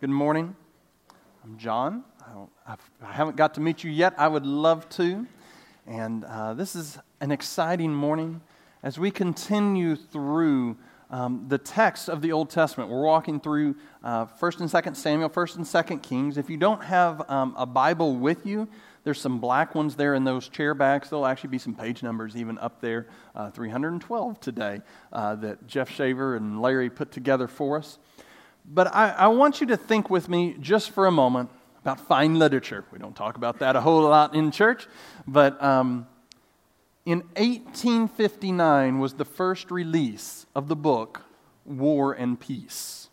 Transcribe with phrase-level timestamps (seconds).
[0.00, 0.56] Good morning.
[1.44, 2.04] I'm John.
[2.66, 4.14] I, I, haven't got to meet you yet.
[4.16, 5.26] I would love to.
[5.86, 8.40] And uh, this is an exciting morning
[8.82, 10.78] as we continue through
[11.10, 12.88] um, the text of the Old Testament.
[12.88, 16.38] We're walking through uh, 1st and 2nd Samuel, 1st and 2nd Kings.
[16.38, 18.68] If you don't have um, a Bible with you,
[19.04, 21.10] there's some black ones there in those chair backs.
[21.10, 24.80] There'll actually be some page numbers even up there, uh, 312 today,
[25.12, 27.98] uh, that Jeff Shaver and Larry put together for us.
[28.72, 31.50] But I, I want you to think with me just for a moment
[31.82, 32.84] about fine literature.
[32.92, 34.86] We don't talk about that a whole lot in church,
[35.26, 36.06] but um,
[37.04, 41.22] in 1859 was the first release of the book
[41.64, 43.08] War and Peace.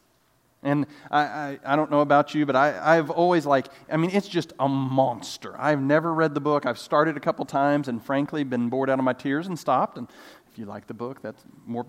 [0.62, 4.12] And I, I, I, don't know about you, but I, I've always like, I mean,
[4.12, 5.56] it's just a monster.
[5.58, 6.66] I've never read the book.
[6.66, 9.98] I've started a couple times and frankly been bored out of my tears and stopped.
[9.98, 10.08] And
[10.52, 11.86] if you like the book, that's more,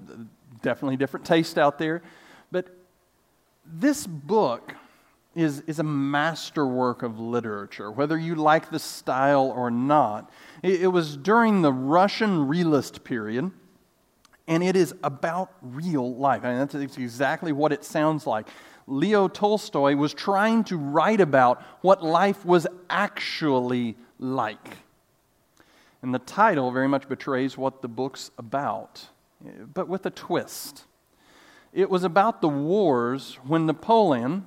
[0.62, 2.02] definitely different taste out there.
[2.52, 2.77] But
[3.72, 4.74] this book
[5.34, 10.30] is, is a masterwork of literature, whether you like the style or not.
[10.62, 13.51] It, it was during the Russian realist period,
[14.48, 16.45] and it is about real life.
[16.45, 18.48] I mean, that's exactly what it sounds like.
[18.88, 24.78] Leo Tolstoy was trying to write about what life was actually like.
[26.02, 29.06] And the title very much betrays what the book's about,
[29.74, 30.84] but with a twist.
[31.73, 34.47] It was about the wars when Napoleon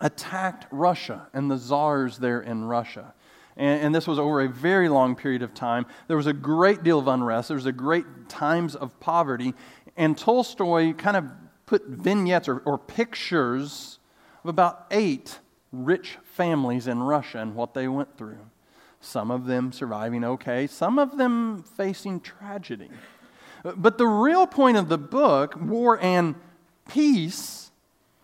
[0.00, 3.14] attacked Russia and the czars there in Russia.
[3.56, 5.86] And, and, this was over a very long period of time.
[6.08, 7.48] There was a great deal of unrest.
[7.48, 9.54] There was a great times of poverty.
[9.96, 11.30] And Tolstoy kind of
[11.66, 14.00] put vignettes or, or pictures
[14.42, 15.38] of about eight
[15.72, 18.38] rich families in Russia and what they went through.
[19.00, 22.90] Some of them surviving okay, some of them facing tragedy.
[23.64, 26.34] But the real point of the book, War and
[26.86, 27.70] Peace,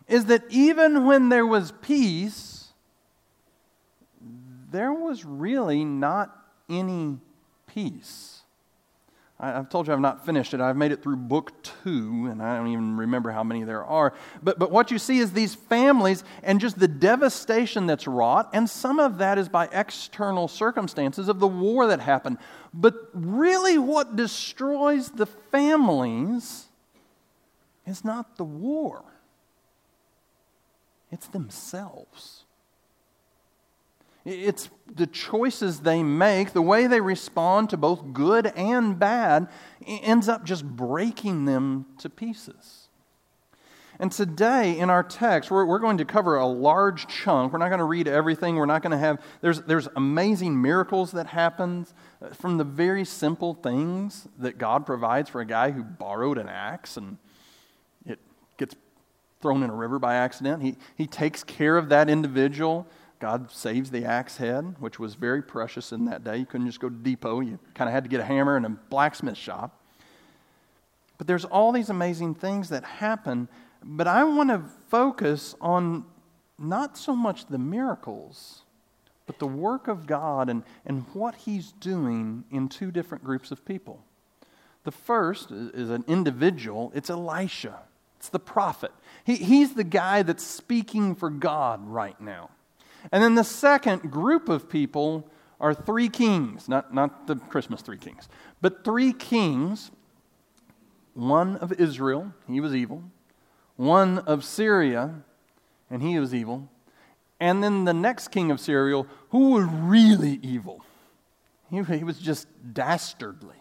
[0.06, 2.68] is that even when there was peace,
[4.70, 6.36] there was really not
[6.68, 7.18] any
[7.66, 8.39] peace.
[9.42, 10.60] I've told you I've not finished it.
[10.60, 14.12] I've made it through book two, and I don't even remember how many there are.
[14.42, 18.68] But, but what you see is these families and just the devastation that's wrought, and
[18.68, 22.36] some of that is by external circumstances of the war that happened.
[22.74, 26.66] But really, what destroys the families
[27.86, 29.02] is not the war,
[31.10, 32.44] it's themselves.
[34.24, 39.48] It's the choices they make, the way they respond to both good and bad,
[39.86, 42.88] ends up just breaking them to pieces.
[44.00, 47.52] And today in our text, we're, we're going to cover a large chunk.
[47.52, 48.56] We're not going to read everything.
[48.56, 51.86] We're not going to have, there's, there's amazing miracles that happen
[52.22, 56.48] uh, from the very simple things that God provides for a guy who borrowed an
[56.48, 57.18] axe and
[58.06, 58.18] it
[58.56, 58.74] gets
[59.42, 60.62] thrown in a river by accident.
[60.62, 62.86] He, he takes care of that individual
[63.20, 66.38] God saves the axe head, which was very precious in that day.
[66.38, 67.40] You couldn't just go to depot.
[67.40, 69.78] You kind of had to get a hammer in a blacksmith shop.
[71.18, 73.48] But there's all these amazing things that happen.
[73.84, 76.04] But I want to focus on
[76.58, 78.62] not so much the miracles,
[79.26, 83.66] but the work of God and, and what He's doing in two different groups of
[83.66, 84.02] people.
[84.84, 87.80] The first is an individual, it's Elisha,
[88.16, 88.92] it's the prophet.
[89.24, 92.48] He, he's the guy that's speaking for God right now.
[93.12, 95.28] And then the second group of people
[95.60, 98.28] are three kings, not, not the Christmas three kings,
[98.60, 99.90] but three kings
[101.14, 103.02] one of Israel, he was evil,
[103.76, 105.22] one of Syria,
[105.90, 106.68] and he was evil,
[107.40, 110.84] and then the next king of Syria, who was really evil.
[111.70, 113.56] He, he was just dastardly.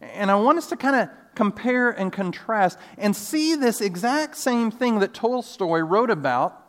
[0.00, 4.70] And I want us to kind of compare and contrast and see this exact same
[4.70, 6.61] thing that Tolstoy wrote about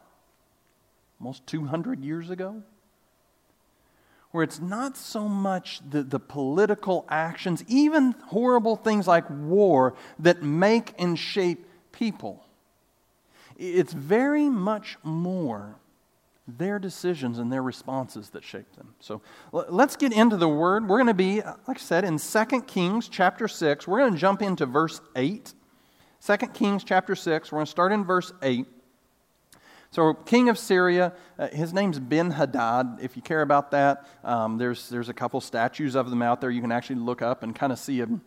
[1.23, 2.61] almost 200 years ago,
[4.31, 10.43] where it's not so much the, the political actions, even horrible things like war, that
[10.43, 12.45] make and shape people.
[13.57, 15.75] It's very much more
[16.45, 18.93] their decisions and their responses that shape them.
[18.99, 19.21] So
[19.53, 20.89] let's get into the word.
[20.89, 23.87] We're going to be, uh, like I said, in 2 Kings chapter 6.
[23.87, 25.53] We're going to jump into verse 8.
[26.25, 27.49] 2 Kings chapter 6.
[27.49, 28.65] We're going to start in verse 8.
[29.93, 32.97] So, king of Syria, uh, his name's Ben Hadad.
[32.99, 36.49] If you care about that, um, there's, there's a couple statues of them out there.
[36.49, 38.23] You can actually look up and kind of see him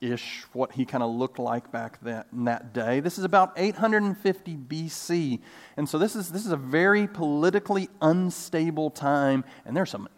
[0.00, 3.00] ish, what he kind of looked like back that, in that day.
[3.00, 5.40] This is about 850 BC.
[5.76, 10.08] And so, this is, this is a very politically unstable time, and there's some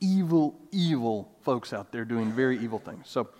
[0.00, 3.08] evil, evil folks out there doing very evil things.
[3.08, 3.30] So,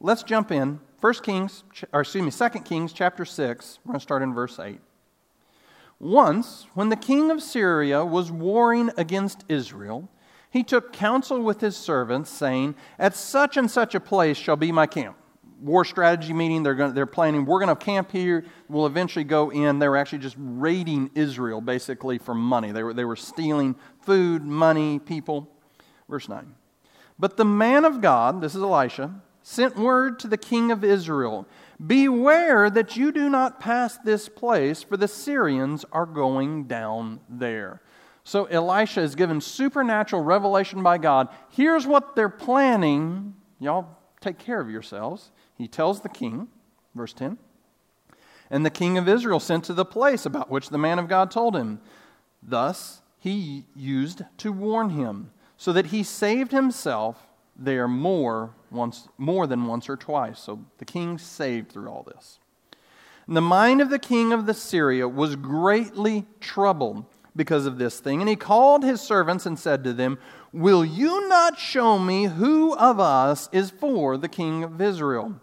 [0.00, 0.80] let's jump in.
[1.00, 3.78] First Kings, or excuse me, Second Kings chapter 6.
[3.86, 4.80] We're going to start in verse 8.
[5.98, 10.08] Once, when the king of Syria was warring against Israel,
[10.50, 14.72] he took counsel with his servants, saying, At such and such a place shall be
[14.72, 15.16] my camp.
[15.60, 19.50] War strategy meeting, they're, going, they're planning, we're going to camp here, we'll eventually go
[19.50, 19.78] in.
[19.78, 22.72] They were actually just raiding Israel, basically, for money.
[22.72, 25.48] They were, they were stealing food, money, people.
[26.08, 26.54] Verse 9.
[27.18, 31.46] But the man of God, this is Elisha, sent word to the king of Israel
[31.84, 37.82] Beware that you do not pass this place, for the Syrians are going down there.
[38.24, 41.28] So Elisha is given supernatural revelation by God.
[41.50, 43.34] Here's what they're planning.
[43.60, 43.86] Y'all
[44.20, 45.30] take care of yourselves.
[45.54, 46.48] He tells the king,
[46.94, 47.38] verse 10.
[48.50, 51.30] And the king of Israel sent to the place about which the man of God
[51.30, 51.80] told him.
[52.42, 59.46] Thus he used to warn him, so that he saved himself there more, once, more
[59.46, 60.38] than once or twice.
[60.40, 62.38] So the king saved through all this.
[63.26, 67.04] And the mind of the king of the Syria was greatly troubled
[67.34, 68.20] because of this thing.
[68.20, 70.18] And he called his servants and said to them,
[70.52, 75.40] Will you not show me who of us is for the king of Israel?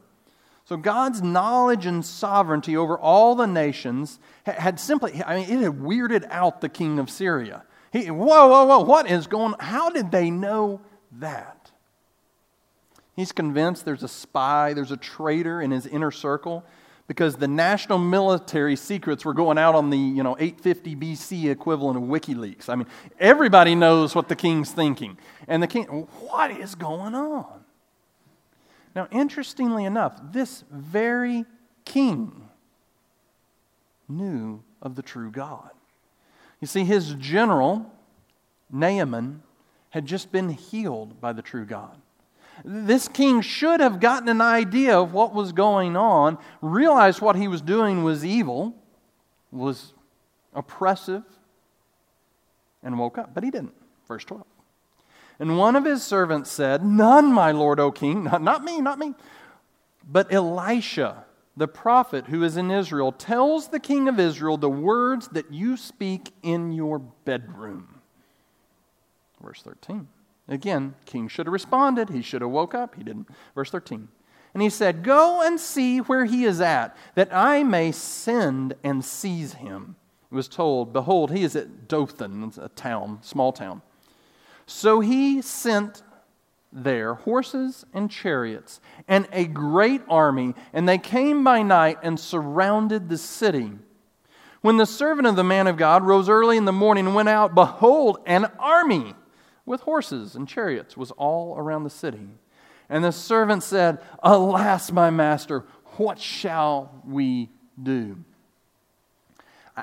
[0.66, 5.74] So God's knowledge and sovereignty over all the nations had simply, I mean, it had
[5.74, 7.64] weirded out the king of Syria.
[7.92, 9.56] He, whoa, whoa, whoa, what is going?
[9.60, 10.82] How did they know
[11.12, 11.63] that?
[13.16, 16.64] He's convinced there's a spy, there's a traitor in his inner circle
[17.08, 21.98] because the national military secrets were going out on the you know 850 BC equivalent
[21.98, 22.70] of WikiLeaks.
[22.70, 22.88] I mean,
[23.20, 25.18] everybody knows what the king's thinking.
[25.48, 27.64] And the king, what is going on?
[28.96, 31.46] Now, interestingly enough, this very
[31.86, 32.50] king
[34.08, 35.72] knew of the true God.
[36.62, 37.92] You see, his general,
[38.72, 39.42] Naaman,
[39.90, 42.00] had just been healed by the true God.
[42.64, 47.48] This king should have gotten an idea of what was going on, realized what he
[47.48, 48.76] was doing was evil,
[49.52, 49.94] was
[50.54, 51.24] oppressive,
[52.84, 53.34] and woke up.
[53.34, 53.74] But he didn't.
[54.08, 54.46] Verse 12.
[55.40, 59.00] And one of his servants said, None, my lord, O king, not, not me, not
[59.00, 59.14] me.
[60.08, 61.26] But Elisha,
[61.58, 65.78] the prophet who is in Israel, tells the king of Israel the words that you
[65.78, 68.02] speak in your bedroom.
[69.42, 70.08] Verse 13.
[70.48, 72.10] Again, king should have responded.
[72.10, 72.96] He should have woke up.
[72.96, 73.28] He didn't.
[73.56, 74.08] Verse 13.
[74.54, 79.04] And he said, Go and see where he is at, that I may send and
[79.04, 79.96] seize him.
[80.30, 83.82] He was told, Behold, he is at Dothan, a town, small town.
[84.66, 86.04] So he sent
[86.72, 93.10] there horses and chariots and a great army, and they came by night and surrounded
[93.10, 93.72] the city.
[94.62, 97.30] When the servant of the man of God rose early in the morning and went
[97.30, 99.14] out, behold, an army
[99.66, 102.28] with horses and chariots was all around the city.
[102.90, 105.66] And the servant said, Alas, my master,
[105.98, 107.50] what shall we
[107.82, 108.24] do?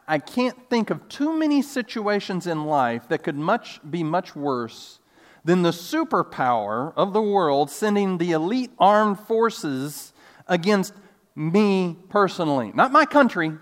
[0.07, 5.01] I can't think of too many situations in life that could much, be much worse
[5.45, 10.13] than the superpower of the world sending the elite armed forces
[10.47, 10.93] against
[11.35, 12.71] me personally.
[12.75, 13.53] Not my country,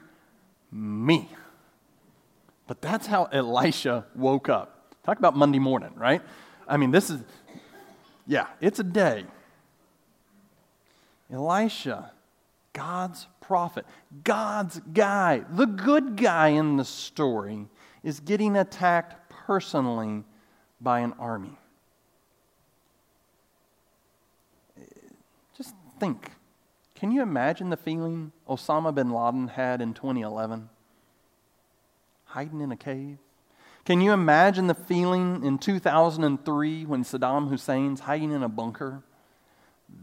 [0.70, 1.30] me.
[2.66, 4.77] But that's how Elisha woke up.
[5.08, 6.20] Talk about Monday morning, right?
[6.68, 7.22] I mean, this is,
[8.26, 9.24] yeah, it's a day.
[11.32, 12.12] Elisha,
[12.74, 13.86] God's prophet,
[14.22, 17.68] God's guy, the good guy in the story,
[18.02, 20.24] is getting attacked personally
[20.78, 21.56] by an army.
[25.56, 26.32] Just think.
[26.94, 30.68] Can you imagine the feeling Osama bin Laden had in 2011?
[32.26, 33.16] Hiding in a cave?
[33.88, 39.02] Can you imagine the feeling in 2003 when Saddam Hussein's hiding in a bunker?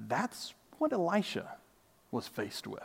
[0.07, 1.57] That's what Elisha
[2.09, 2.81] was faced with.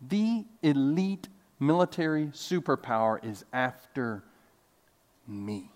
[0.00, 4.24] The elite military superpower is after
[5.28, 5.70] me.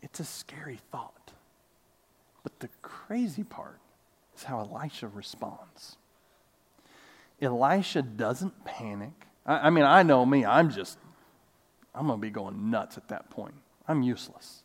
[0.00, 1.32] It's a scary thought.
[2.44, 3.80] But the crazy part
[4.36, 5.96] is how Elisha responds.
[7.42, 9.26] Elisha doesn't panic.
[9.44, 10.96] I, I mean, I know me, I'm just,
[11.94, 13.54] I'm going to be going nuts at that point.
[13.88, 14.62] I'm useless.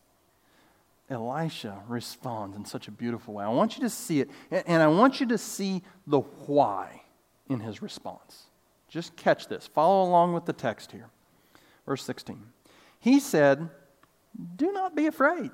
[1.09, 3.45] Elisha responds in such a beautiful way.
[3.45, 7.01] I want you to see it, and I want you to see the why
[7.49, 8.43] in his response.
[8.89, 9.67] Just catch this.
[9.67, 11.09] Follow along with the text here.
[11.85, 12.41] Verse 16.
[12.99, 13.69] He said,
[14.55, 15.51] Do not be afraid,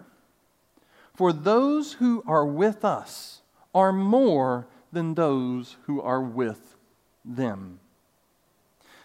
[1.15, 3.41] for those who are with us
[3.75, 6.75] are more than those who are with
[7.25, 7.79] them.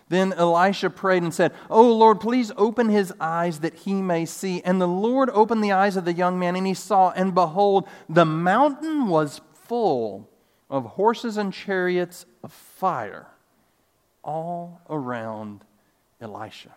[0.09, 4.63] Then Elisha prayed and said, Oh Lord, please open his eyes that he may see.
[4.63, 7.87] And the Lord opened the eyes of the young man, and he saw, and behold,
[8.09, 10.31] the mountain was full
[10.71, 13.27] of horses and chariots of fire
[14.25, 15.65] all around
[16.21, 16.75] Elisha.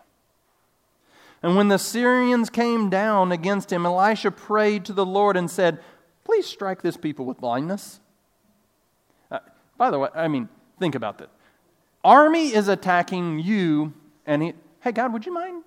[1.42, 5.80] And when the Syrians came down against him, Elisha prayed to the Lord and said,
[6.24, 8.00] Please strike this people with blindness.
[9.30, 9.40] Uh,
[9.76, 11.30] by the way, I mean, think about that.
[12.04, 13.92] Army is attacking you,
[14.26, 15.62] and he, hey, God, would you mind?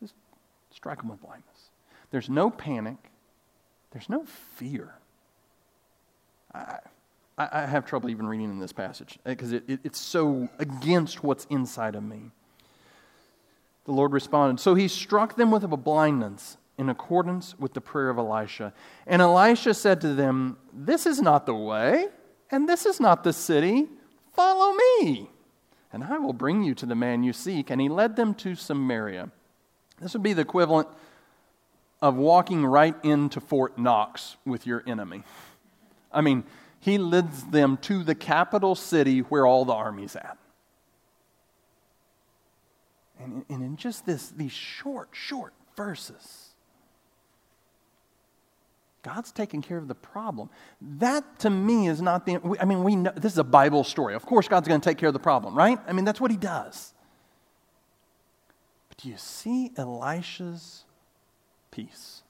[0.00, 0.14] Just
[0.70, 1.70] strike them with blindness.
[2.10, 2.96] There's no panic,
[3.90, 4.24] there's no
[4.56, 4.94] fear.
[6.54, 6.78] I,
[7.36, 11.22] I, have trouble even reading in this passage eh, because it, it, it's so against
[11.22, 12.30] what's inside of me.
[13.84, 18.08] The Lord responded, So he struck them with a blindness in accordance with the prayer
[18.08, 18.72] of Elisha.
[19.06, 22.08] And Elisha said to them, This is not the way,
[22.50, 23.88] and this is not the city.
[24.36, 25.30] Follow me,
[25.92, 27.70] and I will bring you to the man you seek.
[27.70, 29.30] And he led them to Samaria.
[30.00, 30.88] This would be the equivalent
[32.02, 35.22] of walking right into Fort Knox with your enemy.
[36.12, 36.44] I mean,
[36.78, 40.36] he leads them to the capital city where all the army's at.
[43.18, 46.45] And, in just this, these short, short verses,
[49.06, 50.50] God's taking care of the problem.
[50.80, 54.16] That to me is not the, I mean, we know, this is a Bible story.
[54.16, 55.78] Of course, God's going to take care of the problem, right?
[55.86, 56.92] I mean, that's what he does.
[58.88, 60.82] But do you see Elisha's
[61.70, 62.22] peace?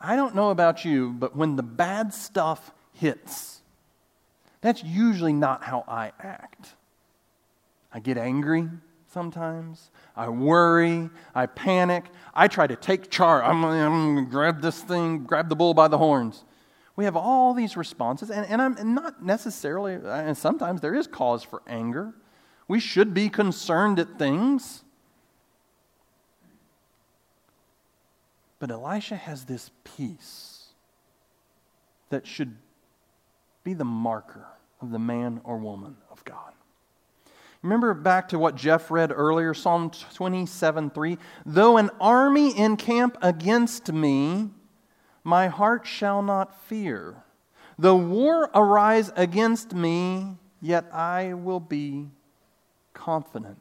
[0.00, 3.62] I don't know about you, but when the bad stuff hits,
[4.60, 6.74] that's usually not how I act.
[7.92, 8.68] I get angry
[9.12, 9.90] sometimes.
[10.16, 11.10] I worry.
[11.34, 12.04] I panic.
[12.34, 13.44] I try to take charge.
[13.44, 16.44] I'm, I'm going to grab this thing, grab the bull by the horns.
[16.96, 21.42] We have all these responses, and, and I'm not necessarily, and sometimes there is cause
[21.42, 22.12] for anger.
[22.68, 24.84] We should be concerned at things.
[28.58, 30.66] But Elisha has this peace
[32.10, 32.56] that should
[33.64, 34.46] be the marker
[34.82, 36.52] of the man or woman of God.
[37.62, 41.18] Remember back to what Jeff read earlier, Psalm 27 3.
[41.44, 44.50] Though an army encamp against me,
[45.24, 47.22] my heart shall not fear.
[47.78, 52.08] Though war arise against me, yet I will be
[52.94, 53.60] confident.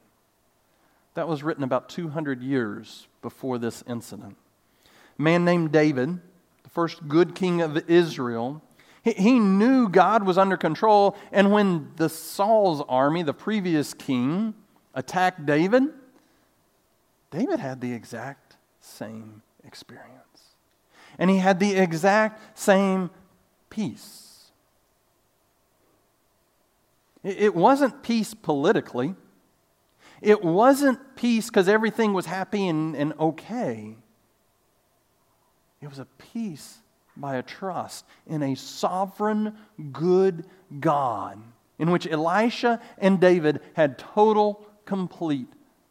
[1.16, 4.38] That was written about 200 years before this incident
[5.18, 6.22] A man named David,
[6.64, 8.62] the first good king of Israel,
[9.04, 11.16] he, knew God was under control.
[11.32, 14.54] And when the Saul's army, the previous king,
[14.94, 15.84] attacked David,
[17.32, 20.16] David had the exact same experience.
[21.18, 23.10] And he had the exact same
[23.70, 24.52] peace.
[27.24, 29.16] It wasn't peace politically.
[30.22, 33.96] It wasn't peace because everything was happy and, and okay.
[35.82, 36.79] It was a peace
[37.20, 39.56] by a trust in a sovereign,
[39.92, 40.46] good
[40.80, 41.42] God
[41.80, 45.48] in which Elisha and David had total, complete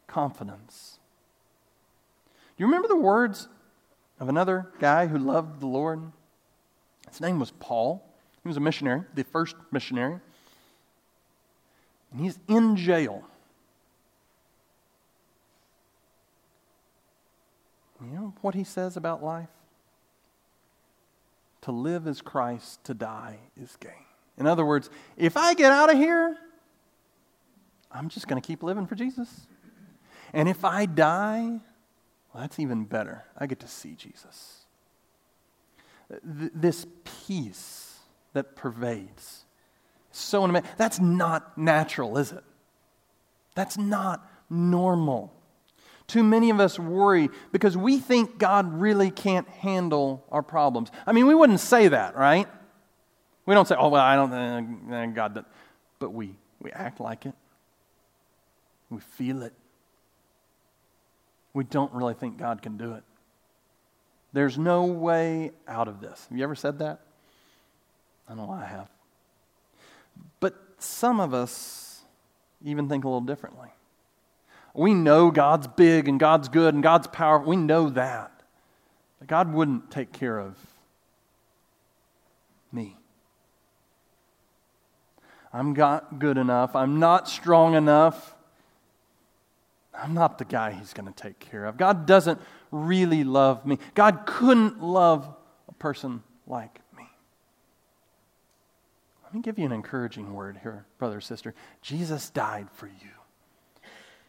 [0.07, 0.99] confidence.
[2.55, 3.47] Do you remember the words
[4.19, 5.99] of another guy who loved the Lord?
[7.09, 8.05] His name was Paul.
[8.43, 10.19] He was a missionary, the first missionary.
[12.11, 13.23] And he's in jail.
[18.01, 19.49] You know what he says about life?
[21.61, 24.05] To live is Christ, to die is gain.
[24.37, 26.37] In other words, if I get out of here,
[27.91, 29.47] I'm just going to keep living for Jesus.
[30.31, 31.59] And if I die,
[32.33, 33.25] well, that's even better.
[33.37, 34.65] I get to see Jesus.
[36.09, 37.97] Th- this peace
[38.33, 39.45] that pervades
[40.11, 40.69] so amazing.
[40.77, 42.43] That's not natural, is it?
[43.55, 45.33] That's not normal.
[46.09, 50.89] Too many of us worry because we think God really can't handle our problems.
[51.05, 52.47] I mean, we wouldn't say that, right?
[53.45, 55.43] We don't say, oh, well, I don't think uh, God does.
[55.99, 57.35] But we, we act like it.
[58.89, 59.53] We feel it.
[61.53, 63.03] We don't really think God can do it.
[64.33, 66.25] There's no way out of this.
[66.29, 67.01] Have you ever said that?
[68.27, 68.89] I know I have.
[70.39, 72.01] But some of us
[72.63, 73.69] even think a little differently.
[74.79, 77.49] We know God's big and God's good and God's powerful.
[77.49, 78.31] We know that.
[79.19, 80.55] But God wouldn't take care of
[82.71, 82.95] me.
[85.51, 86.77] I'm not good enough.
[86.77, 88.33] I'm not strong enough.
[89.93, 91.75] I'm not the guy he's going to take care of.
[91.75, 92.39] God doesn't
[92.71, 93.79] really love me.
[93.95, 95.27] God couldn't love
[95.67, 97.03] a person like me.
[99.25, 101.53] Let me give you an encouraging word here, brother, sister.
[101.81, 103.18] Jesus died for you.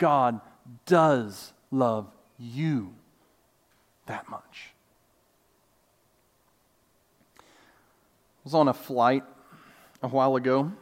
[0.01, 0.41] God
[0.87, 2.95] does love you
[4.07, 4.71] that much.
[7.39, 7.43] I
[8.43, 9.23] was on a flight
[10.03, 10.73] a while ago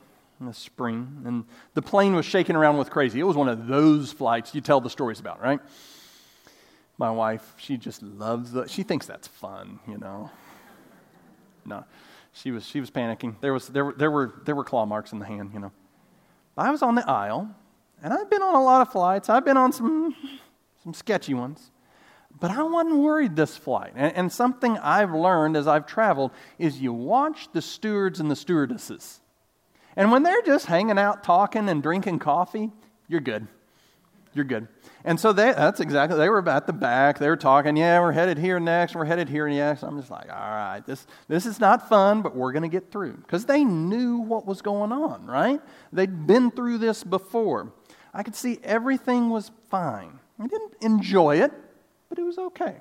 [0.41, 1.45] in the spring, and
[1.75, 3.19] the plane was shaking around with crazy.
[3.19, 5.59] It was one of those flights you tell the stories about, right?
[6.97, 10.31] My wife, she just loves the, she thinks that's fun, you know.
[11.67, 11.85] No,
[12.33, 13.35] she was, she was panicking.
[13.41, 15.73] There, was, there, there, were, there were claw marks in the hand, you know.
[16.57, 17.51] I was on the aisle,
[18.03, 19.29] and I've been on a lot of flights.
[19.29, 20.15] I've been on some,
[20.83, 21.71] some sketchy ones.
[22.41, 23.93] But I wasn't worried this flight.
[23.97, 28.37] And, and something I've learned as I've traveled is you watch the stewards and the
[28.37, 29.21] stewardesses.
[29.97, 32.71] And when they're just hanging out, talking, and drinking coffee,
[33.09, 33.49] you're good.
[34.35, 34.69] You're good.
[35.05, 37.19] And so they, that's exactly, they were at the back.
[37.19, 39.83] They were talking, yeah, we're headed here next, we're headed here next.
[39.83, 42.93] I'm just like, all right, this, this is not fun, but we're going to get
[42.93, 43.15] through.
[43.15, 45.61] Because they knew what was going on, right?
[45.93, 47.73] They'd been through this before.
[48.13, 50.19] I could see everything was fine.
[50.41, 51.53] I didn't enjoy it,
[52.09, 52.77] but it was okay.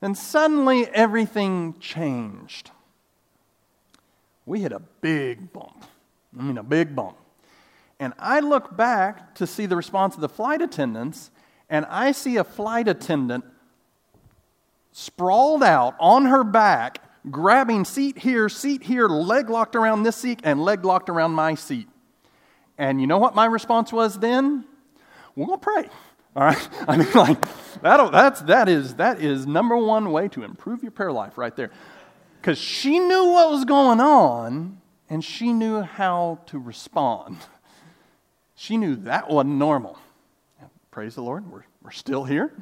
[0.00, 2.70] Then suddenly everything changed.
[4.44, 5.84] We hit a big bump.
[6.38, 7.16] I mean, a big bump.
[8.00, 11.30] And I look back to see the response of the flight attendants,
[11.70, 13.44] and I see a flight attendant
[14.90, 17.00] sprawled out on her back,
[17.30, 21.54] grabbing seat here, seat here, leg locked around this seat, and leg locked around my
[21.54, 21.88] seat.
[22.78, 24.64] And you know what my response was then?
[25.36, 25.88] We're going to pray.
[26.34, 26.68] All right?
[26.88, 27.40] I mean, like,
[27.82, 31.54] that that's, that, is, that is number one way to improve your prayer life right
[31.54, 31.70] there.
[32.40, 37.36] Because she knew what was going on, and she knew how to respond.
[38.54, 39.98] She knew that wasn't normal.
[40.90, 42.52] Praise the Lord, we're, we're still here,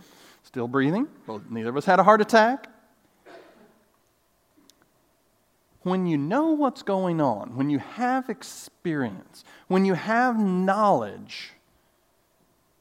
[0.45, 1.09] still breathing.
[1.27, 2.69] Well, neither of us had a heart attack.
[5.83, 11.53] When you know what's going on, when you have experience, when you have knowledge,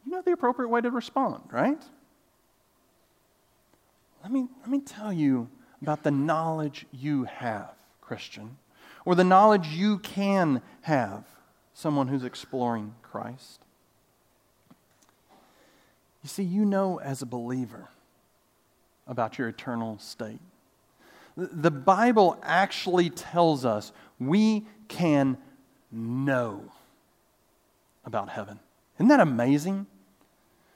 [0.06, 1.82] you know the appropriate way to respond, right?
[4.22, 5.50] Let me, let me tell you
[5.82, 8.58] about the knowledge you have, Christian,
[9.06, 11.24] or the knowledge you can have
[11.74, 13.62] someone who's exploring Christ?
[16.22, 17.88] You see, you know as a believer
[19.08, 20.42] about your eternal state.
[21.40, 25.38] The Bible actually tells us we can
[25.92, 26.64] know
[28.04, 28.60] about heaven.
[28.98, 29.88] Isn't that amazing?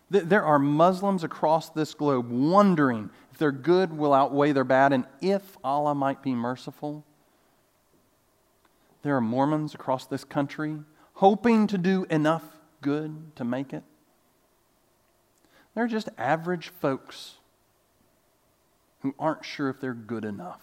[0.10, 5.06] There are Muslims across this globe wondering if their good will outweigh their bad and
[5.22, 7.04] if Allah might be merciful.
[9.02, 10.80] There are Mormons across this country
[11.16, 12.44] hoping to do enough
[12.82, 13.84] good to make it.
[15.76, 17.36] They're just average folks
[19.04, 20.62] who aren't sure if they're good enough.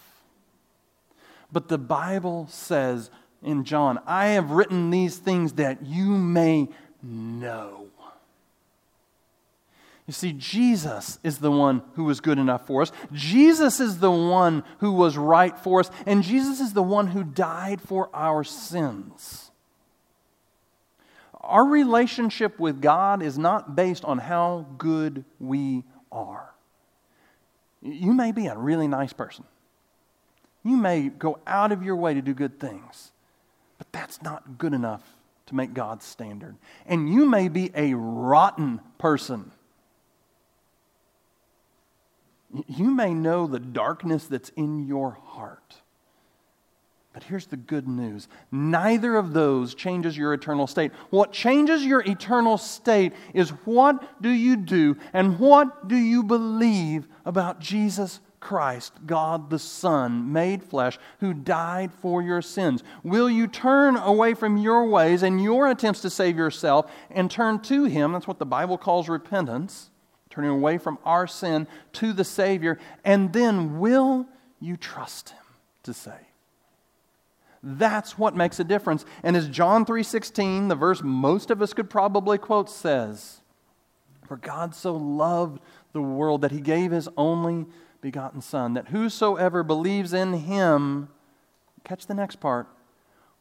[1.53, 3.11] But the Bible says
[3.43, 6.69] in John, I have written these things that you may
[7.03, 7.87] know.
[10.07, 12.91] You see, Jesus is the one who was good enough for us.
[13.13, 15.91] Jesus is the one who was right for us.
[16.05, 19.53] And Jesus is the one who died for our sins.
[21.41, 26.51] Our relationship with God is not based on how good we are.
[27.83, 29.45] You may be a really nice person.
[30.63, 33.13] You may go out of your way to do good things,
[33.79, 35.03] but that's not good enough
[35.47, 36.57] to make God's standard.
[36.87, 39.53] And you may be a rotten person.
[42.67, 45.77] You may know the darkness that's in your heart.
[47.13, 50.93] But here's the good news neither of those changes your eternal state.
[51.11, 57.09] What changes your eternal state is what do you do and what do you believe
[57.25, 62.83] about Jesus Christ, God the Son, made flesh, who died for your sins?
[63.03, 67.61] Will you turn away from your ways and your attempts to save yourself and turn
[67.63, 68.13] to Him?
[68.13, 69.91] That's what the Bible calls repentance,
[70.31, 72.79] turning away from our sin to the Savior.
[73.05, 74.27] And then will
[74.59, 75.45] you trust Him
[75.83, 76.30] to save?
[77.63, 79.05] That's what makes a difference.
[79.23, 83.43] And as John 3:16, the verse most of us could probably quote says,
[84.27, 85.61] "For God so loved
[85.93, 87.67] the world that he gave his only
[88.01, 91.09] begotten son, that whosoever believes in him,
[91.85, 92.67] catch the next part,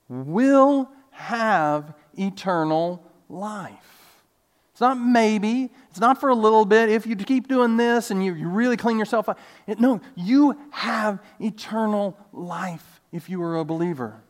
[0.10, 4.26] will have eternal life."
[4.72, 5.72] It's not maybe.
[5.90, 6.90] It's not for a little bit.
[6.90, 9.38] If you keep doing this and you, you really clean yourself up.
[9.68, 14.22] It, no, you have eternal life if you are a believer.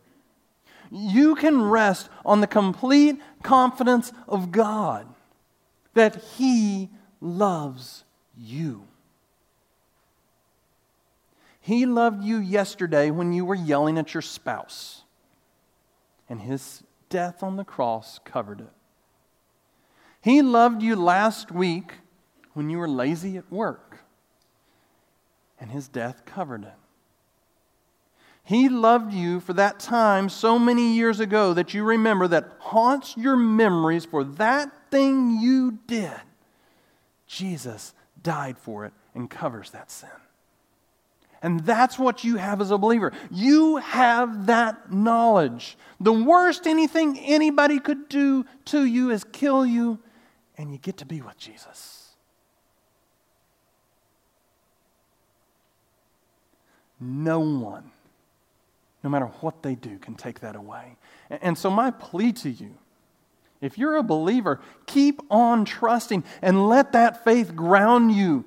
[0.91, 5.07] You can rest on the complete confidence of God
[5.93, 6.89] that He
[7.21, 8.03] loves
[8.37, 8.83] you.
[11.61, 15.03] He loved you yesterday when you were yelling at your spouse,
[16.27, 18.73] and His death on the cross covered it.
[20.21, 21.93] He loved you last week
[22.53, 23.99] when you were lazy at work,
[25.59, 26.73] and His death covered it.
[28.49, 33.15] He loved you for that time so many years ago that you remember that haunts
[33.15, 36.19] your memories for that thing you did.
[37.27, 40.09] Jesus died for it and covers that sin.
[41.43, 43.13] And that's what you have as a believer.
[43.29, 45.77] You have that knowledge.
[45.99, 49.99] The worst anything anybody could do to you is kill you,
[50.57, 52.15] and you get to be with Jesus.
[56.99, 57.91] No one
[59.03, 60.97] no matter what they do, can take that away.
[61.29, 62.75] And so, my plea to you
[63.61, 68.45] if you're a believer, keep on trusting and let that faith ground you.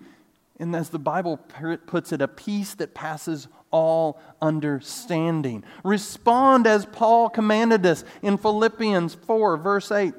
[0.59, 1.38] And as the Bible
[1.87, 5.65] puts it, a peace that passes all understanding.
[5.83, 10.15] Respond as Paul commanded us in Philippians 4, verse 8.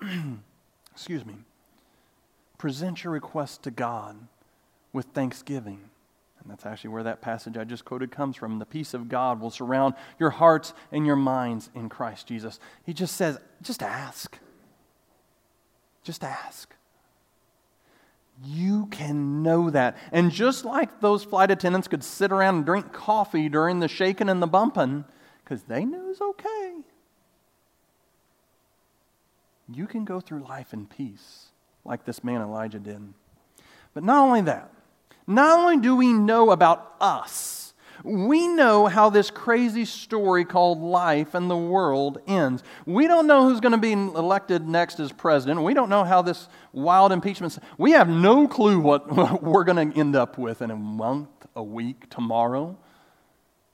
[0.92, 1.34] Excuse me.
[2.56, 4.16] Present your request to God
[4.92, 5.90] with thanksgiving
[6.44, 8.58] and that's actually where that passage I just quoted comes from.
[8.58, 12.60] The peace of God will surround your hearts and your minds in Christ Jesus.
[12.84, 14.38] He just says, just ask.
[16.02, 16.74] Just ask.
[18.44, 19.96] You can know that.
[20.12, 24.28] And just like those flight attendants could sit around and drink coffee during the shaking
[24.28, 25.06] and the bumping,
[25.42, 26.74] because they knew it was okay,
[29.72, 31.46] you can go through life in peace
[31.86, 33.14] like this man Elijah did.
[33.94, 34.70] But not only that,
[35.26, 37.64] not only do we know about us,
[38.04, 42.62] we know how this crazy story called life and the world ends.
[42.84, 45.62] We don't know who's going to be elected next as president.
[45.62, 47.58] We don't know how this wild impeachment.
[47.78, 51.62] We have no clue what, we're going to end up with in a month, a
[51.62, 52.76] week, tomorrow.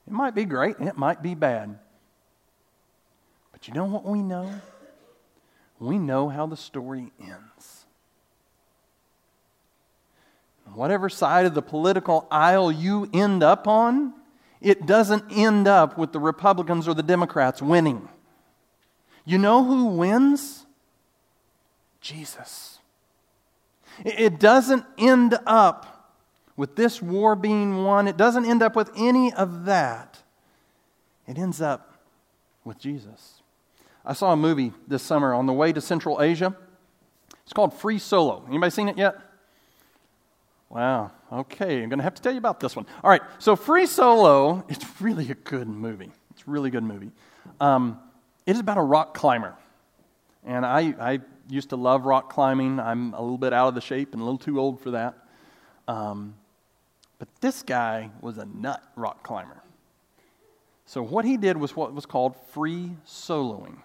[0.07, 1.77] It might be great, it might be bad.
[3.51, 4.61] But you know what we know?
[5.81, 7.80] We know how the story ends
[10.75, 14.13] whatever side of the political aisle you end up on,
[14.61, 18.09] it doesn't end up with the Republicans or the Democrats winning.
[19.25, 20.67] You know who wins?
[22.01, 22.79] Jesus.
[24.05, 26.15] It doesn't end up
[26.57, 30.23] with this war being won, it doesn't end up with any of that.
[31.27, 31.95] It ends up
[32.65, 33.43] with Jesus.
[34.05, 36.55] I saw a movie this summer on the way to Central Asia.
[37.45, 38.45] It's called Free Solo.
[38.49, 39.17] Anybody seen it yet?
[40.71, 41.11] Wow.
[41.33, 42.87] Okay, I'm going to have to tell you about this one.
[43.03, 46.11] All right, so Free Solo, it's really a good movie.
[46.31, 47.11] It's a really good movie.
[47.61, 47.99] Um,
[48.47, 49.57] it is about a rock climber.
[50.47, 52.79] And I, I used to love rock climbing.
[52.79, 55.19] I'm a little bit out of the shape and a little too old for that.
[55.89, 56.35] Um,
[57.19, 59.63] but this guy was a nut rock climber.
[60.87, 63.79] So what he did was what was called free soloing.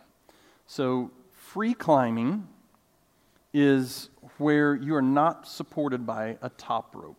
[0.68, 2.48] So free climbing
[3.54, 7.18] is where you are not supported by a top rope.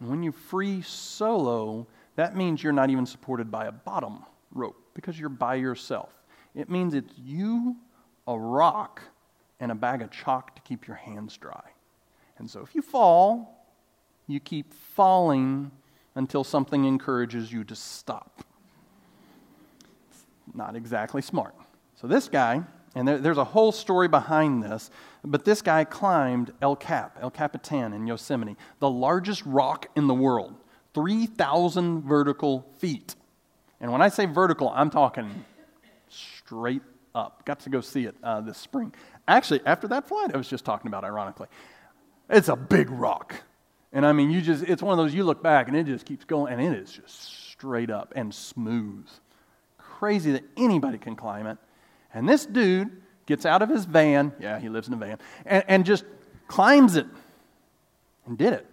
[0.00, 4.76] And when you free solo, that means you're not even supported by a bottom rope
[4.94, 6.12] because you're by yourself.
[6.54, 7.76] It means it's you,
[8.26, 9.02] a rock,
[9.60, 11.64] and a bag of chalk to keep your hands dry.
[12.38, 13.66] And so if you fall,
[14.26, 15.70] you keep falling
[16.14, 18.44] until something encourages you to stop.
[20.10, 21.54] It's not exactly smart.
[21.96, 22.62] So this guy
[22.94, 24.90] and there, there's a whole story behind this.
[25.24, 30.14] But this guy climbed El Cap, El Capitan in Yosemite, the largest rock in the
[30.14, 30.54] world,
[30.94, 33.14] 3,000 vertical feet.
[33.80, 35.44] And when I say vertical, I'm talking
[36.08, 36.82] straight
[37.14, 37.44] up.
[37.44, 38.94] Got to go see it uh, this spring.
[39.26, 41.48] Actually, after that flight, I was just talking about, ironically.
[42.28, 43.34] It's a big rock.
[43.92, 46.04] And I mean, you just, it's one of those you look back and it just
[46.04, 49.06] keeps going, and it is just straight up and smooth.
[49.78, 51.58] Crazy that anybody can climb it.
[52.14, 55.64] And this dude gets out of his van, yeah, he lives in a van, and,
[55.66, 56.04] and just
[56.46, 57.06] climbs it
[58.26, 58.66] and did it.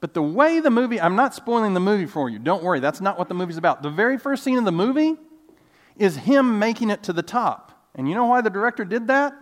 [0.00, 2.38] But the way the movie, I'm not spoiling the movie for you.
[2.38, 3.82] Don't worry, that's not what the movie's about.
[3.82, 5.16] The very first scene of the movie
[5.96, 7.86] is him making it to the top.
[7.94, 9.34] And you know why the director did that?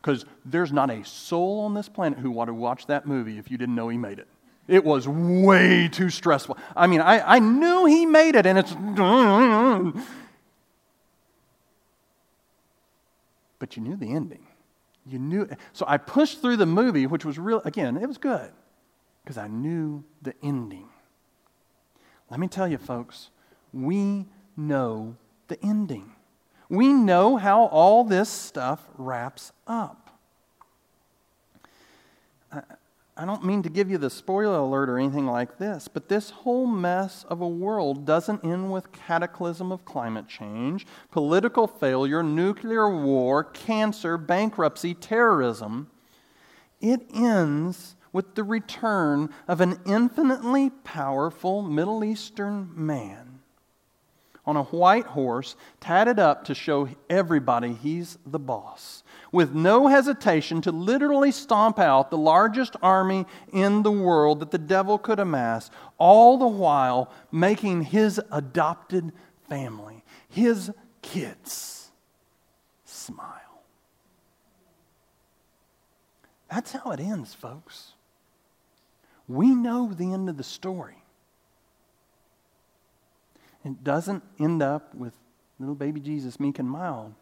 [0.00, 3.50] Because there's not a soul on this planet who would have watched that movie if
[3.50, 4.28] you didn't know he made it.
[4.68, 6.56] It was way too stressful.
[6.74, 8.74] I mean, I, I knew he made it, and it's
[13.66, 14.46] but you knew the ending.
[15.04, 15.48] You knew.
[15.72, 18.52] So I pushed through the movie, which was real, again, it was good
[19.24, 20.88] because I knew the ending.
[22.30, 23.30] Let me tell you, folks,
[23.72, 24.26] we
[24.56, 25.16] know
[25.48, 26.12] the ending.
[26.68, 30.05] We know how all this stuff wraps up.
[33.18, 36.30] I don't mean to give you the spoiler alert or anything like this, but this
[36.30, 42.94] whole mess of a world doesn't end with cataclysm of climate change, political failure, nuclear
[42.94, 45.90] war, cancer, bankruptcy, terrorism.
[46.80, 53.25] It ends with the return of an infinitely powerful Middle Eastern man
[54.46, 60.60] on a white horse, tatted up to show everybody he's the boss, with no hesitation
[60.60, 65.70] to literally stomp out the largest army in the world that the devil could amass,
[65.98, 69.12] all the while making his adopted
[69.48, 70.70] family, his
[71.02, 71.90] kids,
[72.84, 73.32] smile.
[76.48, 77.92] That's how it ends, folks.
[79.28, 81.02] We know the end of the story.
[83.66, 85.12] It doesn't end up with
[85.58, 87.14] little baby Jesus, meek and mild.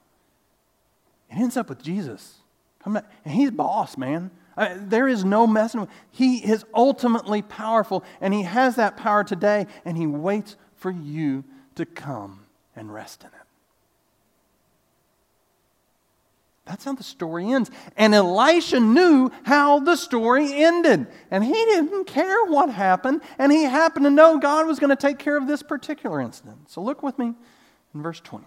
[1.30, 2.36] It ends up with Jesus.
[2.84, 4.30] And he's boss, man.
[4.54, 8.98] I mean, there is no messing with He is ultimately powerful, and he has that
[8.98, 11.44] power today, and he waits for you
[11.76, 12.44] to come
[12.76, 13.43] and rest in it.
[16.66, 17.70] That's how the story ends.
[17.96, 21.06] And Elisha knew how the story ended.
[21.30, 23.20] And he didn't care what happened.
[23.38, 26.70] And he happened to know God was going to take care of this particular incident.
[26.70, 27.34] So look with me
[27.94, 28.46] in verse 20.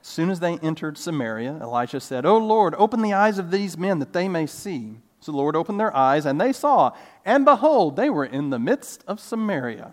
[0.00, 3.76] As soon as they entered Samaria, Elisha said, O Lord, open the eyes of these
[3.76, 4.98] men that they may see.
[5.20, 6.92] So the Lord opened their eyes, and they saw.
[7.24, 9.92] And behold, they were in the midst of Samaria.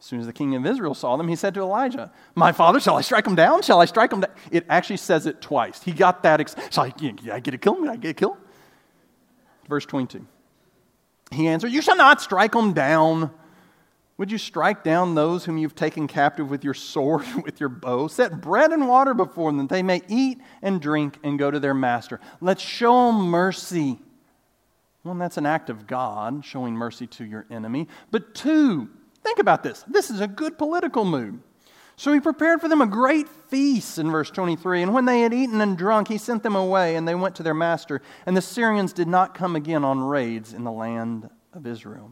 [0.00, 2.80] As soon as the king of Israel saw them, he said to Elijah, My father,
[2.80, 3.60] shall I strike him down?
[3.60, 4.30] Shall I strike him down?
[4.50, 5.82] It actually says it twice.
[5.82, 6.40] He got that.
[6.40, 6.94] Ex- shall I,
[7.30, 7.90] I get to kill him?
[7.90, 8.40] I get to kill him?
[9.68, 10.26] Verse 22.
[11.32, 13.30] He answered, You shall not strike him down.
[14.16, 18.08] Would you strike down those whom you've taken captive with your sword, with your bow?
[18.08, 21.60] Set bread and water before them, that they may eat and drink and go to
[21.60, 22.20] their master.
[22.40, 23.98] Let's show them mercy.
[25.02, 27.86] One, that's an act of God, showing mercy to your enemy.
[28.10, 28.88] But two,
[29.30, 29.84] Think about this.
[29.86, 31.36] This is a good political move.
[31.94, 34.82] So he prepared for them a great feast in verse 23.
[34.82, 37.44] And when they had eaten and drunk, he sent them away, and they went to
[37.44, 38.02] their master.
[38.26, 42.10] And the Syrians did not come again on raids in the land of Israel.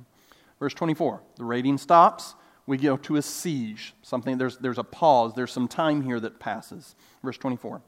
[0.61, 2.37] Verse 24 the raiding stops.
[2.66, 3.94] We go to a siege.
[4.02, 5.33] Something there's, there's a pause.
[5.35, 6.94] There's some time here that passes.
[7.24, 7.83] Verse 24.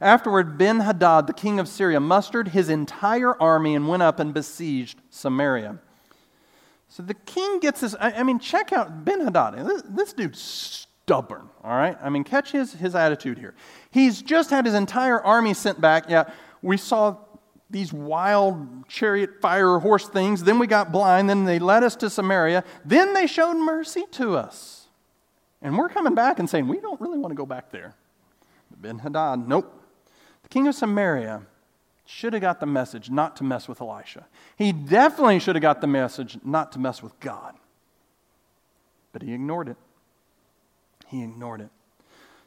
[0.00, 4.34] Afterward, Ben Hadad, the king of Syria, mustered his entire army and went up and
[4.34, 5.78] besieged Samaria.
[6.92, 7.96] So the king gets this.
[7.98, 9.66] I, I mean, check out Ben Hadad.
[9.66, 11.96] This, this, dude's stubborn, all right?
[12.02, 13.54] I mean, catch his, his attitude here.
[13.90, 16.10] He's just had his entire army sent back.
[16.10, 17.16] Yeah, we saw
[17.70, 20.44] these wild chariot fire horse things.
[20.44, 21.30] Then we got blind.
[21.30, 22.62] Then they led us to Samaria.
[22.84, 24.88] Then they showed mercy to us.
[25.62, 27.94] And we're coming back and saying, we don't really want to go back there.
[28.70, 29.82] Ben Hadad, nope.
[30.42, 31.40] The king of Samaria
[32.04, 34.26] should have got the message not to mess with Elisha.
[34.56, 37.54] He definitely should have got the message not to mess with God.
[39.12, 39.76] But he ignored it.
[41.08, 41.70] He ignored it.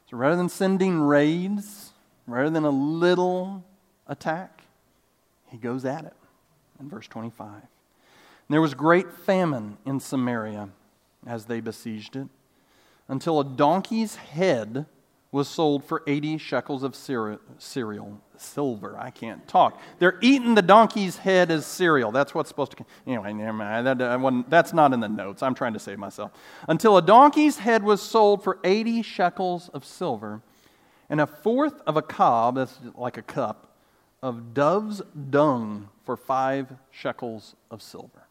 [0.09, 1.93] So rather than sending raids,
[2.27, 3.63] rather than a little
[4.07, 4.63] attack,
[5.47, 6.13] he goes at it
[6.79, 7.53] in verse 25.
[7.53, 7.61] And
[8.49, 10.69] there was great famine in Samaria
[11.25, 12.27] as they besieged it,
[13.07, 14.85] until a donkey's head
[15.35, 18.97] was sold for 80 shekels of cereal, silver.
[18.97, 19.81] I can't talk.
[19.99, 22.13] They're eating the donkey's head as cereal.
[22.13, 22.85] That's what's supposed to.
[23.05, 23.85] Anyway, never mind.
[23.85, 25.43] That, that's not in the notes.
[25.43, 26.31] I'm trying to save myself.
[26.69, 30.41] Until a donkey's head was sold for 80 shekels of silver,
[31.09, 33.75] and a fourth of a kab, that's like a cup,
[34.23, 38.29] of dove's dung for five shekels of silver.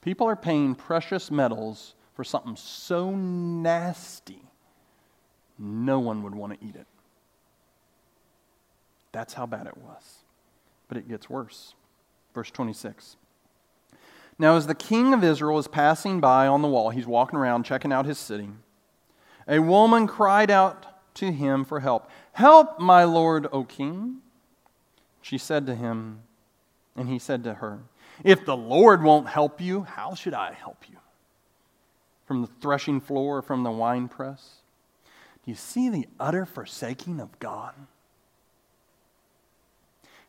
[0.00, 4.47] People are paying precious metals for something so nasty
[5.58, 6.86] no one would want to eat it.
[9.12, 10.18] That's how bad it was.
[10.88, 11.74] But it gets worse.
[12.34, 13.16] Verse 26.
[14.38, 17.64] Now, as the king of Israel is passing by on the wall, he's walking around
[17.64, 18.50] checking out his city,
[19.48, 22.08] a woman cried out to him for help.
[22.32, 24.18] Help, my lord, O king.
[25.20, 26.20] She said to him,
[26.94, 27.80] and he said to her,
[28.22, 30.96] If the Lord won't help you, how should I help you?
[32.26, 34.58] From the threshing floor or from the winepress?
[35.48, 37.74] You see the utter forsaking of God?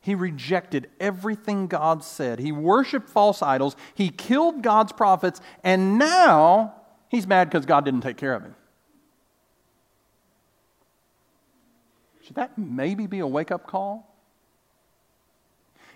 [0.01, 2.39] He rejected everything God said.
[2.39, 3.75] He worshiped false idols.
[3.95, 5.41] He killed God's prophets.
[5.63, 6.73] And now
[7.09, 8.55] he's mad because God didn't take care of him.
[12.23, 14.05] Should that maybe be a wake up call?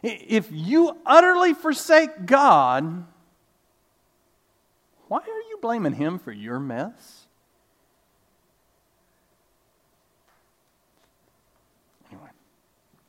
[0.02, 3.06] If you utterly forsake God,
[5.08, 7.23] why are you blaming him for your mess?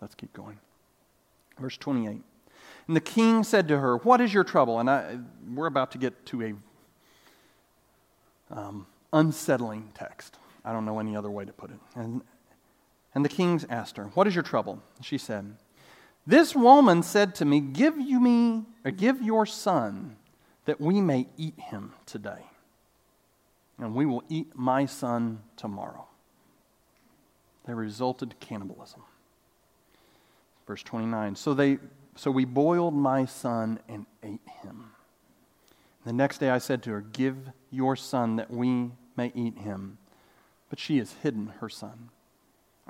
[0.05, 0.59] Let's keep going.
[1.59, 2.21] Verse 28.
[2.89, 4.79] And the king said to her, What is your trouble?
[4.79, 5.17] And I,
[5.55, 6.55] we're about to get to a
[8.55, 10.37] um, unsettling text.
[10.63, 11.79] I don't know any other way to put it.
[11.95, 12.21] And,
[13.15, 14.83] and the king asked her, What is your trouble?
[15.01, 15.57] She said,
[16.27, 20.17] This woman said to me, Give you me, or give your son,
[20.67, 22.45] that we may eat him today.
[23.79, 26.07] and we will eat my son tomorrow.
[27.65, 29.01] There resulted cannibalism.
[30.67, 31.37] Verse 29.
[31.37, 31.79] So they
[32.17, 34.91] so we boiled my son and ate him.
[36.05, 37.37] The next day I said to her, Give
[37.71, 39.99] your son that we may eat him.
[40.69, 42.11] But she has hidden her son.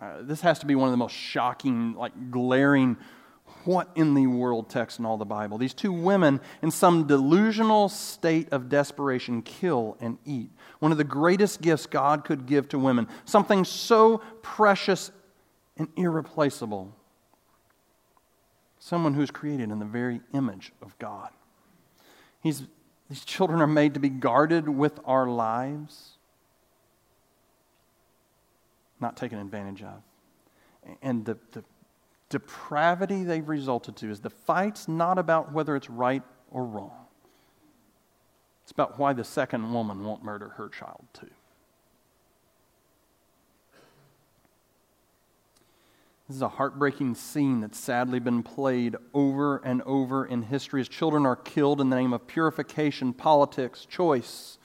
[0.00, 2.96] Uh, this has to be one of the most shocking, like glaring,
[3.64, 5.58] what in the world text in all the Bible.
[5.58, 10.50] These two women, in some delusional state of desperation, kill and eat.
[10.80, 15.10] One of the greatest gifts God could give to women, something so precious
[15.76, 16.94] and irreplaceable.
[18.84, 21.30] Someone who's created in the very image of God.
[22.42, 22.64] He's,
[23.08, 26.18] these children are made to be guarded with our lives
[29.00, 30.02] not taken advantage of.
[31.00, 31.64] And the, the
[32.28, 37.06] depravity they've resulted to is the fight's not about whether it's right or wrong.
[38.64, 41.30] It's about why the second woman won't murder her child, too.
[46.28, 50.88] This is a heartbreaking scene that's sadly been played over and over in history as
[50.88, 54.58] children are killed in the name of purification, politics, choice,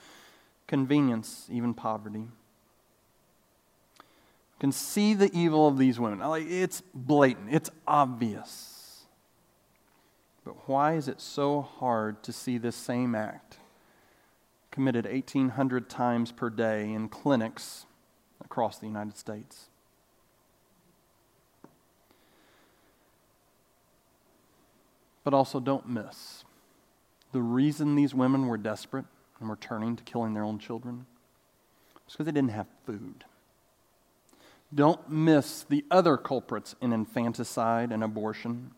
[0.66, 2.28] convenience, even poverty
[4.60, 6.20] can see the evil of these women.
[6.46, 9.06] It's blatant, it's obvious.
[10.44, 13.56] But why is it so hard to see this same act
[14.70, 17.86] committed 1,800 times per day in clinics
[18.44, 19.69] across the United States?
[25.24, 26.44] But also, don't miss
[27.32, 29.04] the reason these women were desperate
[29.38, 31.06] and were turning to killing their own children
[32.10, 33.24] was because they didn't have food.
[34.74, 38.72] Don't miss the other culprits in infanticide and abortion.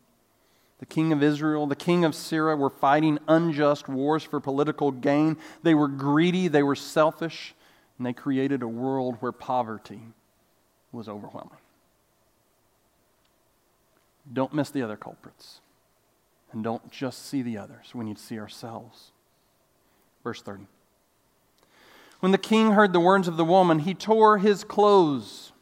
[0.80, 5.38] The king of Israel, the king of Syria were fighting unjust wars for political gain.
[5.62, 7.54] They were greedy, they were selfish,
[7.96, 10.00] and they created a world where poverty
[10.90, 11.58] was overwhelming.
[14.30, 15.61] Don't miss the other culprits.
[16.52, 17.94] And don't just see the others.
[17.94, 19.12] We need to see ourselves.
[20.22, 20.66] Verse 30.
[22.20, 25.52] When the king heard the words of the woman, he tore his clothes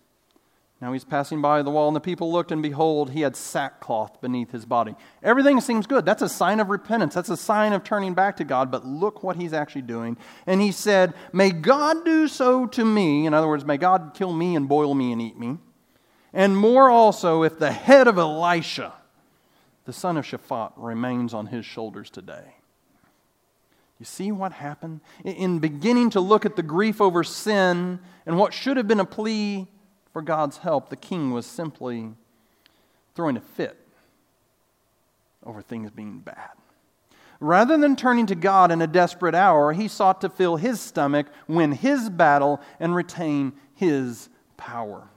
[0.80, 4.18] now he's passing by the wall, and the people looked, and behold, he had sackcloth
[4.22, 4.94] beneath his body.
[5.22, 6.06] Everything seems good.
[6.06, 7.12] That's a sign of repentance.
[7.12, 8.70] That's a sign of turning back to God.
[8.70, 10.16] But look what he's actually doing.
[10.46, 13.26] And he said, May God do so to me.
[13.26, 15.58] In other words, may God kill me and boil me and eat me.
[16.32, 18.94] And more also, if the head of Elisha,
[19.84, 22.54] the son of Shaphat, remains on his shoulders today.
[23.98, 25.00] You see what happened?
[25.24, 29.04] In beginning to look at the grief over sin and what should have been a
[29.04, 29.66] plea
[30.12, 32.10] for God's help, the king was simply
[33.14, 33.76] throwing a fit
[35.44, 36.50] over things being bad.
[37.40, 41.26] Rather than turning to God in a desperate hour, he sought to fill his stomach,
[41.48, 45.08] win his battle, and retain his power.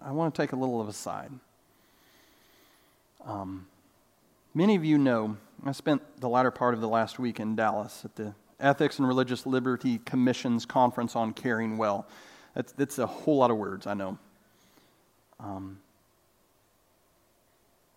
[0.00, 1.32] I want to take a little of a side.
[3.24, 3.66] Um,
[4.54, 8.02] many of you know I spent the latter part of the last week in Dallas
[8.04, 12.06] at the Ethics and Religious Liberty Commission's conference on caring well.
[12.54, 14.18] That's, that's a whole lot of words, I know.
[15.38, 15.80] Um,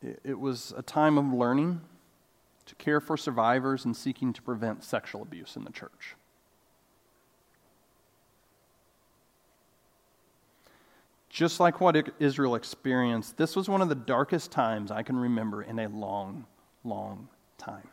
[0.01, 1.81] it, it was a time of learning
[2.65, 6.15] to care for survivors and seeking to prevent sexual abuse in the church.
[11.33, 15.63] Just like what Israel experienced, this was one of the darkest times I can remember
[15.63, 16.45] in a long,
[16.83, 17.87] long time.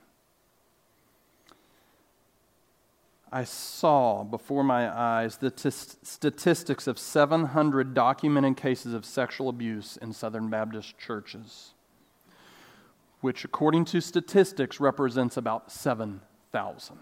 [3.33, 9.97] I saw before my eyes the t- statistics of 700 documented cases of sexual abuse
[9.97, 11.73] in Southern Baptist churches,
[13.23, 16.99] which, according to statistics, represents about 7,000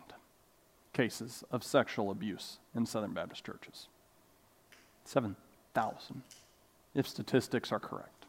[0.93, 3.89] cases of sexual abuse in Southern Baptist churches.
[5.05, 5.48] 7,000,
[6.95, 8.25] if statistics are correct.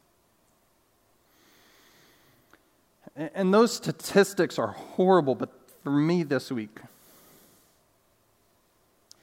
[3.16, 5.50] And those statistics are horrible, but
[5.82, 6.80] for me this week,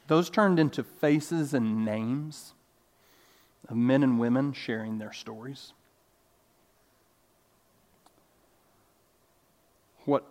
[0.08, 2.54] those turned into faces and names
[3.68, 5.74] of men and women sharing their stories.
[10.06, 10.26] What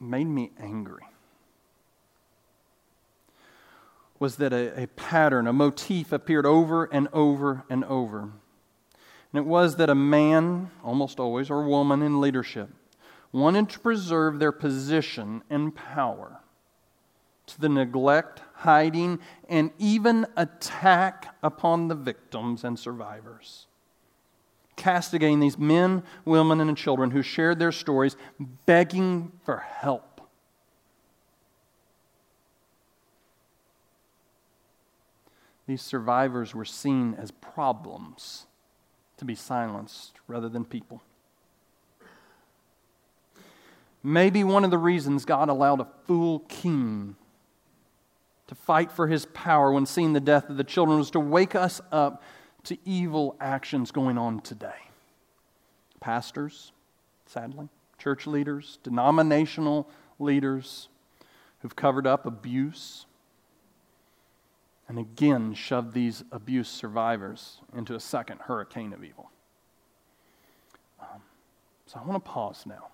[0.00, 1.04] made me angry
[4.18, 8.22] was that a, a, pattern, a motif appeared over and over and over.
[9.32, 12.70] And it was that a man, almost always, or woman in leadership,
[13.32, 16.40] wanted to preserve their position and power
[17.46, 23.66] to the neglect, hiding, and even attack upon the victims and survivors.
[24.74, 28.16] Castigating these men, women, and children who shared their stories,
[28.66, 30.15] begging for help.
[35.66, 38.46] These survivors were seen as problems
[39.16, 41.02] to be silenced rather than people.
[44.02, 47.16] Maybe one of the reasons God allowed a fool king
[48.46, 51.56] to fight for his power when seeing the death of the children was to wake
[51.56, 52.22] us up
[52.64, 54.90] to evil actions going on today.
[55.98, 56.70] Pastors,
[57.26, 59.88] sadly, church leaders, denominational
[60.20, 60.88] leaders
[61.60, 63.05] who've covered up abuse
[64.88, 69.30] and again shoved these abuse survivors into a second hurricane of evil.
[71.00, 71.22] Um,
[71.86, 72.88] so I want to pause now.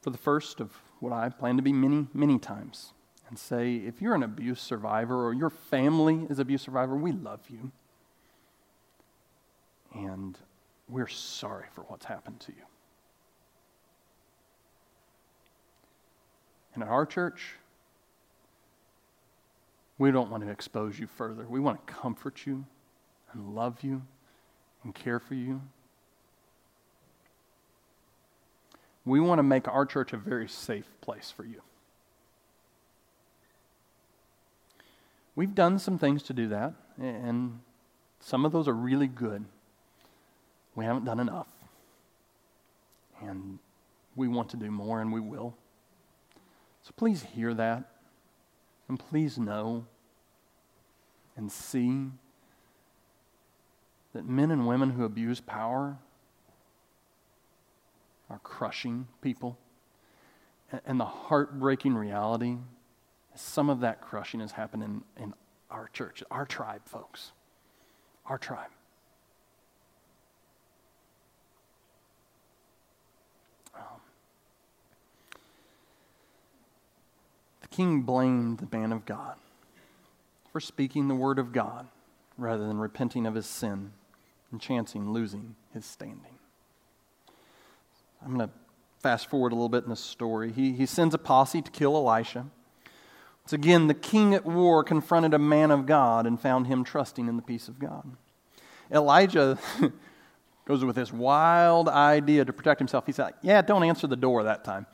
[0.00, 2.92] For the first of what I plan to be many, many times,
[3.28, 7.40] and say, if you're an abuse survivor or your family is abuse survivor, we love
[7.50, 7.70] you.
[9.94, 10.38] And
[10.88, 12.62] we're sorry for what's happened to you.
[16.78, 17.56] And at our church,
[19.98, 21.44] we don't want to expose you further.
[21.44, 22.66] We want to comfort you
[23.32, 24.02] and love you
[24.84, 25.60] and care for you.
[29.04, 31.62] We want to make our church a very safe place for you.
[35.34, 37.58] We've done some things to do that, and
[38.20, 39.44] some of those are really good.
[40.76, 41.48] We haven't done enough.
[43.20, 43.58] And
[44.14, 45.56] we want to do more, and we will.
[46.88, 47.84] So please hear that,
[48.88, 49.84] and please know
[51.36, 52.06] and see
[54.14, 55.98] that men and women who abuse power
[58.30, 59.58] are crushing people.
[60.86, 62.56] And the heartbreaking reality
[63.34, 65.34] is some of that crushing has happened in, in
[65.70, 67.32] our church, our tribe, folks.
[68.24, 68.70] Our tribe.
[77.68, 79.36] The king blamed the man of God
[80.52, 81.86] for speaking the word of God
[82.36, 83.92] rather than repenting of his sin
[84.50, 86.38] and chancing losing his standing.
[88.24, 88.54] I'm going to
[89.00, 90.52] fast forward a little bit in the story.
[90.52, 92.46] He, he sends a posse to kill Elisha.
[93.44, 97.28] Once again, the king at war confronted a man of God and found him trusting
[97.28, 98.04] in the peace of God.
[98.90, 99.58] Elijah
[100.66, 103.06] goes with this wild idea to protect himself.
[103.06, 104.86] He said, Yeah, don't answer the door that time.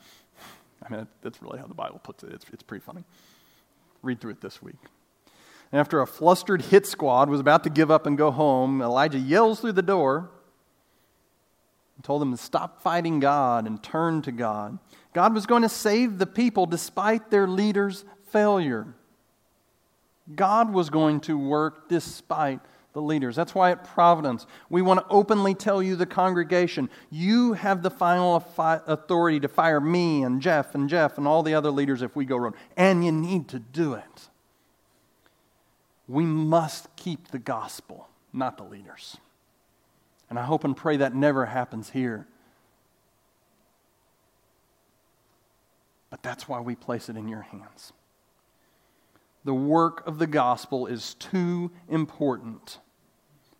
[0.85, 2.31] I mean, that's really how the Bible puts it.
[2.31, 3.03] It's, it's pretty funny.
[4.01, 4.75] Read through it this week.
[5.71, 9.17] And after a flustered hit squad was about to give up and go home, Elijah
[9.17, 10.29] yells through the door
[11.95, 14.77] and told them to stop fighting God and turn to God.
[15.13, 18.93] God was going to save the people despite their leader's failure.
[20.33, 22.59] God was going to work despite
[22.95, 23.35] the leaders.
[23.35, 27.91] That's why at Providence, we want to openly tell you, the congregation, you have the
[27.91, 32.15] final authority to fire me and Jeff and Jeff and all the other leaders if
[32.15, 32.55] we go wrong.
[32.75, 34.29] And you need to do it.
[36.07, 39.17] We must keep the gospel, not the leaders.
[40.29, 42.27] And I hope and pray that never happens here.
[46.09, 47.91] But that's why we place it in your hands
[49.45, 52.79] the work of the gospel is too important.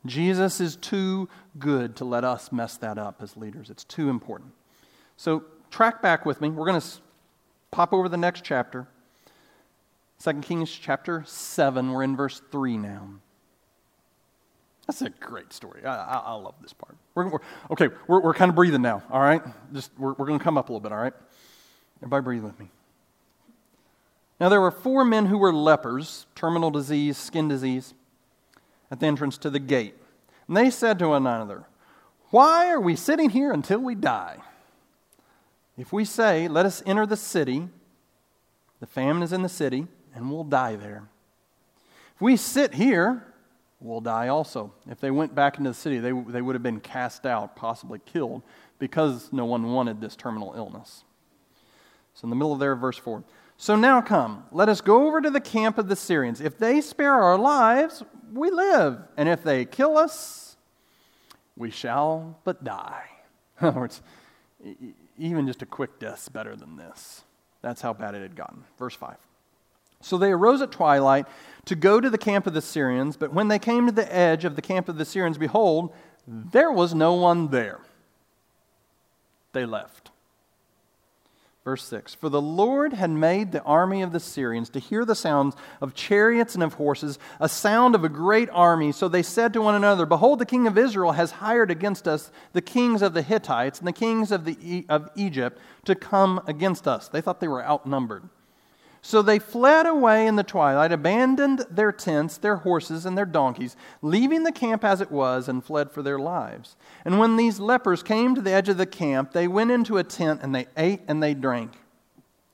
[0.06, 1.28] Jesus is too
[1.58, 3.70] good to let us mess that up as leaders.
[3.70, 4.52] It's too important.
[5.18, 6.50] So, track back with me.
[6.50, 6.88] We're going to
[7.72, 8.88] pop over the next chapter.
[10.24, 11.92] 2 Kings chapter 7.
[11.92, 13.10] We're in verse 3 now.
[14.88, 15.84] That's a great story.
[15.84, 16.96] I, I, I love this part.
[17.16, 17.40] We're, we're,
[17.72, 19.42] okay, we're, we're kind of breathing now, all right?
[19.74, 21.14] Just, we're, we're going to come up a little bit, all right?
[22.00, 22.70] Everybody breathe with me.
[24.40, 27.94] Now, there were four men who were lepers, terminal disease, skin disease,
[28.92, 29.96] at the entrance to the gate.
[30.48, 31.66] And they said to one another,
[32.30, 34.38] Why are we sitting here until we die?
[35.78, 37.68] If we say, Let us enter the city,
[38.80, 41.04] the famine is in the city, and we'll die there.
[42.16, 43.26] If we sit here,
[43.80, 44.74] we'll die also.
[44.90, 48.00] If they went back into the city, they, they would have been cast out, possibly
[48.06, 48.42] killed,
[48.80, 51.04] because no one wanted this terminal illness.
[52.14, 53.24] So, in the middle of there, verse 4.
[53.58, 56.42] So now come, let us go over to the camp of the Syrians.
[56.42, 58.04] If they spare our lives,
[58.34, 59.00] we live.
[59.16, 60.58] And if they kill us,
[61.56, 63.06] we shall but die.
[63.62, 64.02] In other words,
[65.18, 67.24] even just a quick death's better than this.
[67.62, 68.64] That's how bad it had gotten.
[68.78, 69.16] Verse 5.
[70.02, 71.26] So they arose at twilight
[71.66, 74.46] to go to the camp of the Syrians, but when they came to the edge
[74.46, 75.94] of the camp of the Syrians, behold,
[76.28, 77.80] there was no one there.
[79.54, 80.12] They left.
[81.66, 85.16] Verse 6 For the Lord had made the army of the Syrians to hear the
[85.16, 88.92] sounds of chariots and of horses, a sound of a great army.
[88.92, 92.32] So they said to one another, Behold, the king of Israel has hired against us
[92.54, 96.88] the kings of the Hittites and the kings of, the, of Egypt to come against
[96.88, 97.08] us.
[97.08, 98.30] They thought they were outnumbered.
[99.06, 103.76] So they fled away in the twilight, abandoned their tents, their horses, and their donkeys,
[104.02, 106.76] leaving the camp as it was, and fled for their lives.
[107.06, 110.04] And when these lepers came to the edge of the camp, they went into a
[110.04, 111.74] tent, and they ate and they drank.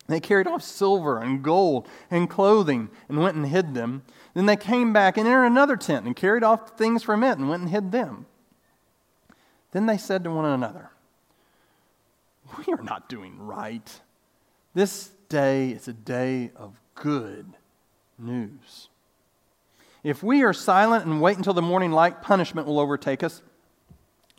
[0.10, 4.04] They carried off silver and gold and clothing and went and hid them.
[4.34, 7.47] Then they came back and entered another tent and carried off things from it and
[7.47, 8.26] went and hid them.
[9.72, 10.89] Then they said to one another,
[12.58, 13.89] We are not doing right.
[14.74, 17.45] This day is a day of good
[18.19, 18.89] news.
[20.03, 23.41] If we are silent and wait until the morning light, punishment will overtake us.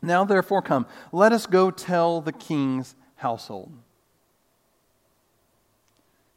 [0.01, 3.71] Now, therefore, come, let us go tell the king's household.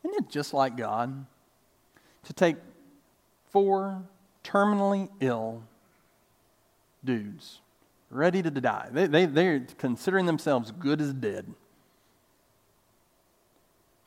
[0.03, 1.27] Isn't it just like God
[2.25, 2.57] to take
[3.51, 4.03] four
[4.43, 5.65] terminally ill
[7.05, 7.61] dudes
[8.11, 8.89] ready to die?
[8.91, 11.53] They, they, they're considering themselves good as dead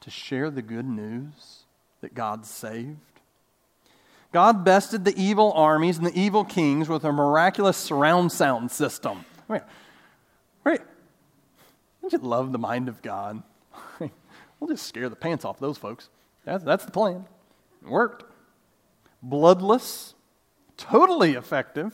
[0.02, 1.64] to share the good news
[2.02, 2.98] that God saved?
[4.32, 9.26] God bested the evil armies and the evil kings with a miraculous surround sound system.
[9.48, 9.62] Wait,
[10.64, 10.82] wait.
[12.02, 13.42] Don't you love the mind of God?
[14.00, 16.10] we'll just scare the pants off those folks.
[16.46, 17.26] That's, that's the plan.
[17.84, 18.24] It worked.
[19.22, 20.14] Bloodless,
[20.78, 21.94] totally effective.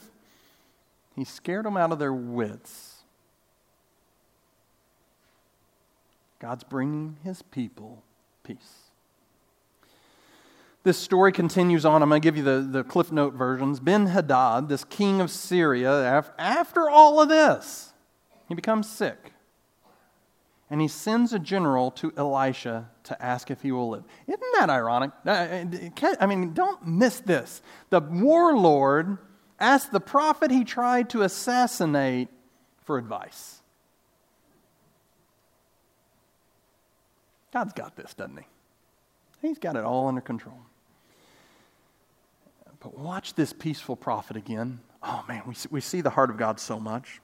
[1.15, 2.94] He scared them out of their wits.
[6.45, 8.03] God's bringing his people
[8.43, 8.91] peace.
[10.83, 12.03] This story continues on.
[12.03, 13.79] I'm going to give you the, the Cliff Note versions.
[13.79, 17.93] Ben Hadad, this king of Syria, after all of this,
[18.47, 19.33] he becomes sick.
[20.69, 24.03] And he sends a general to Elisha to ask if he will live.
[24.27, 25.13] Isn't that ironic?
[25.25, 25.65] Uh,
[26.19, 27.63] I mean, don't miss this.
[27.89, 29.17] The warlord
[29.59, 32.27] asked the prophet he tried to assassinate
[32.83, 33.54] for advice.
[37.55, 39.47] God's got this, doesn't he?
[39.47, 40.59] He's got it all under control.
[42.81, 44.81] But watch this peaceful prophet again.
[45.01, 47.21] Oh man, we see, we see the heart of God so much.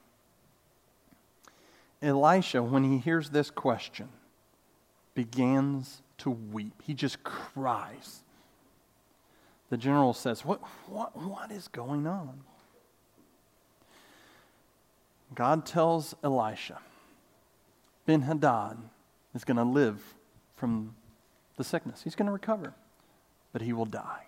[2.00, 4.08] Elisha, when he hears this question,
[5.14, 6.80] begins to weep.
[6.82, 8.22] He just cries.
[9.68, 12.40] The general says, What, what, what is going on?
[15.34, 16.78] God tells Elisha,
[18.06, 18.78] Ben Hadad
[19.34, 20.02] is going to live
[20.62, 20.94] from
[21.56, 22.02] the sickness.
[22.04, 22.74] He's going to recover,
[23.52, 24.26] but he will die.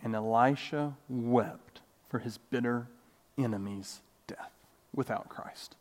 [0.00, 2.86] And Elisha wept for his bitter
[3.36, 4.52] enemy's death
[4.94, 5.74] without Christ.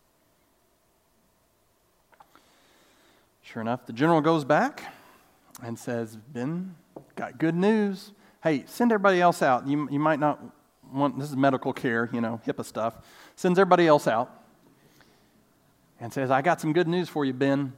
[3.43, 4.91] Sure enough, the general goes back
[5.61, 6.73] and says, Ben,
[7.15, 8.13] got good news.
[8.41, 9.67] Hey, send everybody else out.
[9.67, 10.39] You, you might not
[10.91, 12.95] want, this is medical care, you know, HIPAA stuff.
[13.35, 14.43] Sends everybody else out
[15.99, 17.73] and says, I got some good news for you, Ben.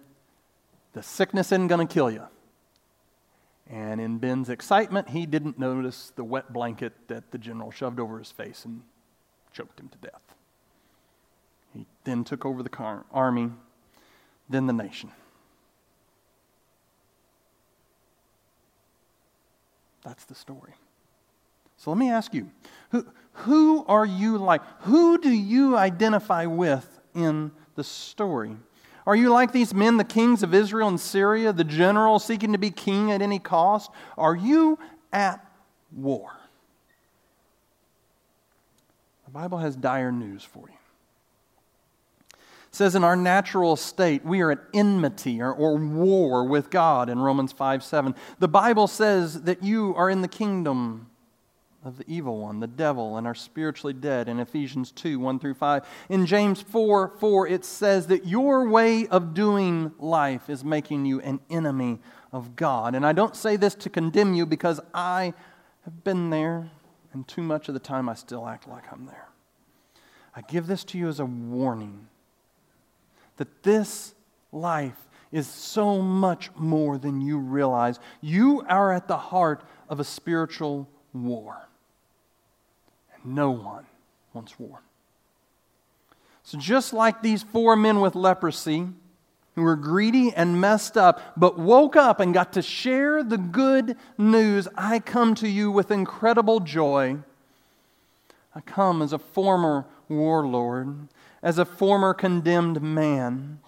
[0.93, 2.23] The sickness isn't going to kill you.
[3.69, 8.17] And in Ben's excitement, he didn't notice the wet blanket that the general shoved over
[8.17, 8.81] his face and
[9.53, 10.33] choked him to death.
[11.73, 13.51] He then took over the car- army,
[14.49, 15.11] then the nation.
[20.03, 20.73] That's the story.
[21.77, 22.49] So let me ask you
[22.91, 24.61] who, who are you like?
[24.81, 28.57] Who do you identify with in the story?
[29.09, 32.59] Are you like these men, the kings of Israel and Syria, the general seeking to
[32.59, 33.89] be king at any cost?
[34.15, 34.77] Are you
[35.11, 35.43] at
[35.91, 36.33] war?
[39.25, 40.75] The Bible has dire news for you.
[42.33, 47.09] It says in our natural state, we are at enmity or, or war with God
[47.09, 48.13] in Romans 5 7.
[48.37, 51.08] The Bible says that you are in the kingdom
[51.83, 55.53] of the evil one, the devil, and are spiritually dead in Ephesians 2 1 through
[55.53, 55.85] 5.
[56.09, 61.21] In James 4 4, it says that your way of doing life is making you
[61.21, 61.99] an enemy
[62.33, 62.95] of God.
[62.95, 65.33] And I don't say this to condemn you because I
[65.85, 66.69] have been there,
[67.13, 69.29] and too much of the time I still act like I'm there.
[70.35, 72.07] I give this to you as a warning
[73.37, 74.13] that this
[74.51, 77.99] life is so much more than you realize.
[78.19, 81.68] You are at the heart of a spiritual war.
[83.23, 83.85] No one
[84.33, 84.81] wants war.
[86.43, 88.87] So, just like these four men with leprosy,
[89.59, 93.97] who were greedy and messed up, but woke up and got to share the good
[94.17, 97.17] news, I come to you with incredible joy.
[98.55, 101.09] I come as a former warlord,
[101.43, 103.59] as a former condemned man,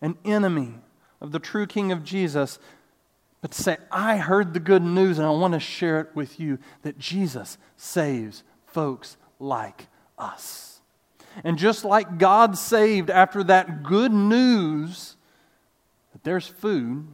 [0.00, 0.76] an enemy
[1.20, 2.58] of the true King of Jesus,
[3.42, 6.40] but to say, I heard the good news and I want to share it with
[6.40, 8.42] you that Jesus saves
[8.74, 9.86] folks like
[10.18, 10.80] us.
[11.42, 15.16] And just like God saved after that good news
[16.12, 17.06] that there's food,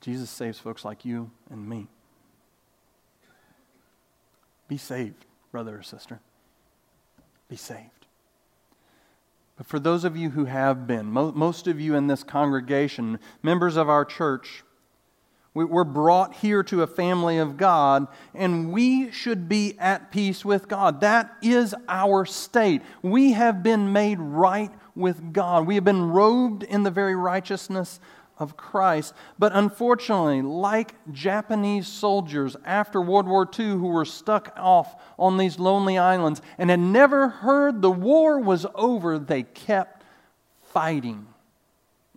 [0.00, 1.86] Jesus saves folks like you and me.
[4.68, 6.20] Be saved, brother or sister.
[7.48, 7.90] Be saved.
[9.56, 13.76] But for those of you who have been, most of you in this congregation, members
[13.76, 14.64] of our church,
[15.54, 20.66] we're brought here to a family of God, and we should be at peace with
[20.66, 21.00] God.
[21.00, 22.82] That is our state.
[23.02, 25.66] We have been made right with God.
[25.66, 28.00] We have been robed in the very righteousness
[28.36, 29.14] of Christ.
[29.38, 35.60] But unfortunately, like Japanese soldiers after World War II who were stuck off on these
[35.60, 40.02] lonely islands and had never heard the war was over, they kept
[40.62, 41.28] fighting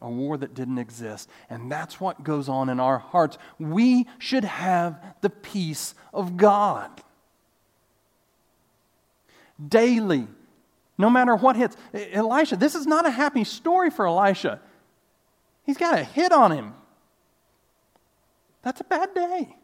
[0.01, 1.29] a war that didn't exist.
[1.49, 3.37] And that's what goes on in our hearts.
[3.59, 6.89] We should have the peace of God.
[9.65, 10.27] Daily,
[10.97, 11.75] no matter what hits.
[11.93, 14.59] Elisha, this is not a happy story for Elisha.
[15.63, 16.73] He's got a hit on him.
[18.61, 19.55] That's a bad day.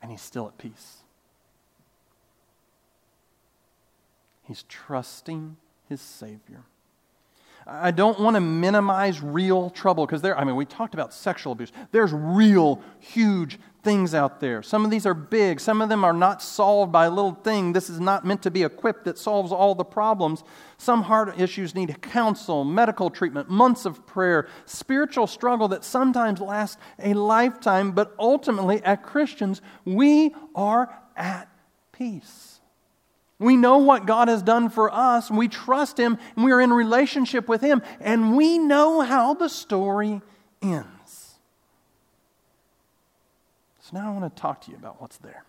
[0.00, 0.98] And he's still at peace.
[4.44, 5.56] He's trusting
[5.88, 6.62] his Savior.
[7.70, 11.52] I don't want to minimize real trouble because there, I mean, we talked about sexual
[11.52, 11.70] abuse.
[11.92, 14.62] There's real, huge things out there.
[14.62, 17.74] Some of these are big, some of them are not solved by a little thing.
[17.74, 20.44] This is not meant to be a quip that solves all the problems.
[20.78, 26.78] Some heart issues need counsel, medical treatment, months of prayer, spiritual struggle that sometimes lasts
[26.98, 31.48] a lifetime, but ultimately, as Christians, we are at
[31.92, 32.57] peace.
[33.38, 36.72] We know what God has done for us, we trust Him, and we are in
[36.72, 40.20] relationship with Him, and we know how the story
[40.60, 41.34] ends.
[43.80, 45.44] So now I want to talk to you about what's there.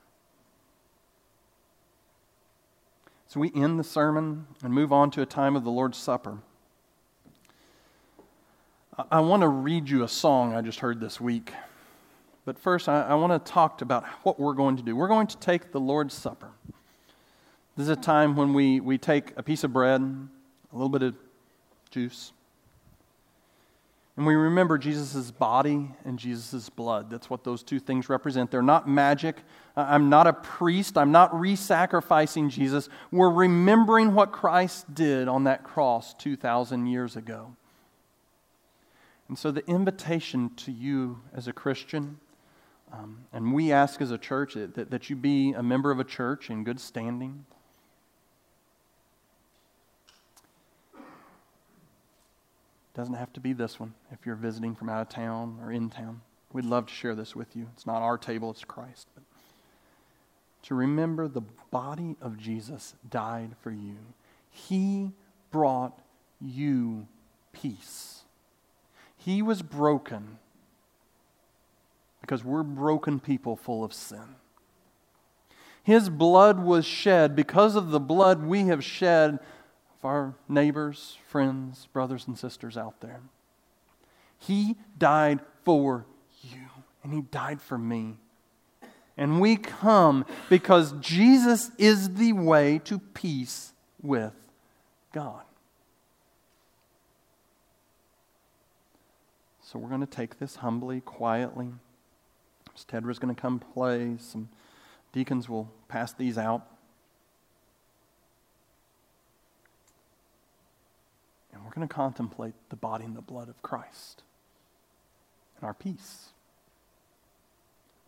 [3.28, 6.40] So we end the sermon and move on to a time of the Lord's Supper.
[9.12, 11.54] I want to read you a song I just heard this week.
[12.46, 14.96] But first, I, want to talk about what we're going to do.
[14.96, 16.50] We're going to take the Lord's Supper.
[17.80, 21.02] This is a time when we, we take a piece of bread, a little bit
[21.02, 21.16] of
[21.90, 22.34] juice,
[24.18, 27.10] and we remember Jesus' body and Jesus' blood.
[27.10, 28.52] That's what those two things represent.
[28.52, 29.38] They're not magic.
[29.78, 30.98] I'm not a priest.
[30.98, 32.90] I'm not re sacrificing Jesus.
[33.14, 37.56] We're remembering what Christ did on that cross 2,000 years ago.
[39.30, 42.20] And so, the invitation to you as a Christian,
[42.92, 46.04] um, and we ask as a church that, that you be a member of a
[46.04, 47.46] church in good standing.
[53.00, 55.90] Doesn't have to be this one if you're visiting from out of town or in
[55.90, 56.20] town.
[56.52, 57.70] We'd love to share this with you.
[57.74, 59.08] It's not our table, it's Christ.
[59.16, 59.24] But
[60.64, 63.96] to remember the body of Jesus died for you.
[64.52, 65.14] He
[65.50, 65.98] brought
[66.42, 67.08] you
[67.54, 68.24] peace.
[69.16, 70.38] He was broken
[72.20, 74.36] because we're broken people full of sin.
[75.84, 79.40] His blood was shed because of the blood we have shed
[80.00, 83.22] of our neighbors, friends, brothers, and sisters out there.
[84.38, 86.06] He died for
[86.42, 86.70] you,
[87.04, 88.16] and He died for me.
[89.18, 94.34] And we come because Jesus is the way to peace with
[95.12, 95.44] God.
[99.62, 101.74] So we're going to take this humbly, quietly.
[102.88, 104.16] Tedra's going to come play.
[104.20, 104.50] Some
[105.12, 106.66] deacons will pass these out.
[111.64, 114.24] We're going to contemplate the body and the blood of Christ
[115.58, 116.30] and our peace.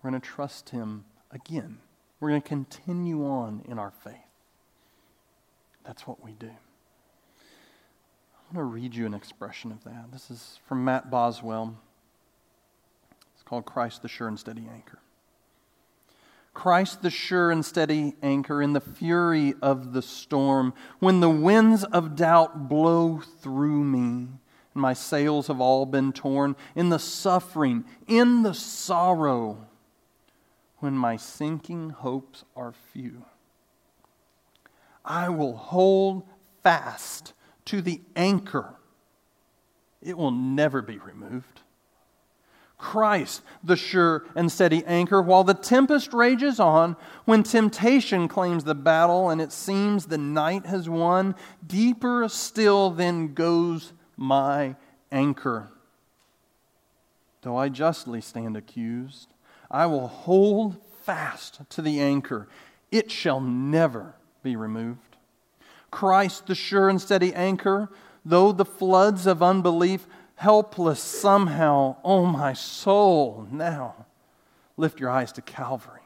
[0.01, 1.77] We're going to trust Him again.
[2.19, 4.15] We're going to continue on in our faith.
[5.85, 6.47] That's what we do.
[6.47, 10.11] I want to read you an expression of that.
[10.11, 11.75] This is from Matt Boswell.
[13.33, 14.99] It's called Christ the Sure and Steady Anchor.
[16.53, 21.83] Christ the sure and steady anchor in the fury of the storm, when the winds
[21.85, 24.27] of doubt blow through me,
[24.73, 29.67] and my sails have all been torn, in the suffering, in the sorrow,
[30.79, 33.25] when my sinking hopes are few.
[35.05, 36.23] I will hold
[36.63, 37.33] fast
[37.65, 38.75] to the anchor.
[40.01, 41.61] It will never be removed.
[42.81, 48.75] Christ, the sure and steady anchor, while the tempest rages on, when temptation claims the
[48.75, 54.75] battle and it seems the night has won, deeper still then goes my
[55.11, 55.69] anchor.
[57.43, 59.31] Though I justly stand accused,
[59.69, 62.47] I will hold fast to the anchor.
[62.91, 65.17] It shall never be removed.
[65.91, 67.89] Christ, the sure and steady anchor,
[68.25, 70.07] though the floods of unbelief
[70.41, 71.95] helpless somehow.
[72.03, 74.07] Oh, my soul, now
[74.75, 76.01] lift your eyes to Calvary.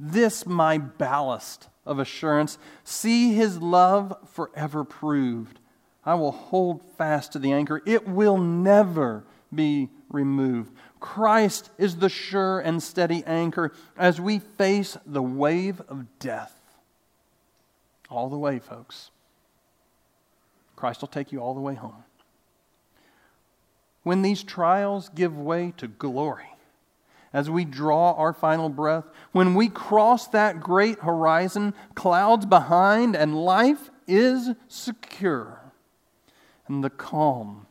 [0.00, 2.56] This my ballast of assurance.
[2.84, 5.60] See his love forever proved.
[6.06, 7.82] I will hold fast to the anchor.
[7.84, 9.24] It will never
[9.54, 10.72] be removed.
[10.98, 16.54] Christ is the sure and steady anchor as we face the wave of death.
[18.08, 19.10] All the way, folks.
[20.76, 22.04] Christ will take you all the way home.
[24.08, 26.56] When these trials give way to glory,
[27.30, 33.36] as we draw our final breath, when we cross that great horizon, clouds behind, and
[33.36, 35.60] life is secure,
[36.66, 37.66] and the calm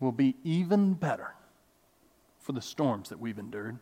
[0.00, 1.34] will be even better
[2.38, 3.76] for the storms that we've endured.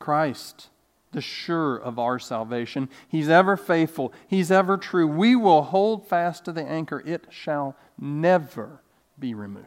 [0.00, 0.70] Christ,
[1.12, 5.06] the sure of our salvation, He's ever faithful, He's ever true.
[5.06, 8.80] We will hold fast to the anchor, it shall never
[9.18, 9.66] be removed.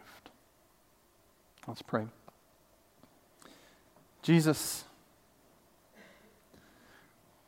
[1.68, 2.08] Let's pray.
[4.22, 4.84] Jesus,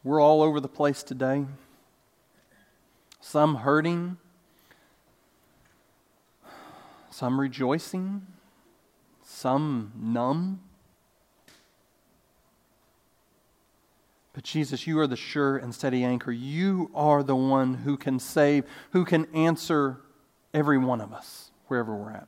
[0.04, 1.46] we're all over the place today.
[3.22, 4.18] Some hurting,
[7.10, 8.26] some rejoicing,
[9.24, 10.62] some numb.
[14.34, 16.32] But Jesus, you are the sure and steady anchor.
[16.32, 20.02] You are the one who can save, who can answer
[20.54, 22.28] every one of us, wherever we're at.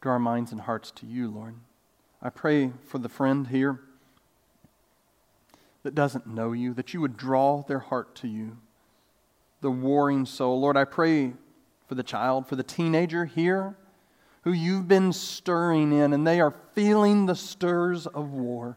[0.00, 1.54] Draw our minds and hearts to you, Lord.
[2.20, 3.78] I pray for the friend here
[5.84, 8.56] that doesn't know you, that you would draw their heart to you,
[9.60, 10.60] the warring soul.
[10.60, 11.34] Lord, I pray
[11.86, 13.76] for the child, for the teenager here
[14.42, 18.76] who you've been stirring in, and they are feeling the stirs of war.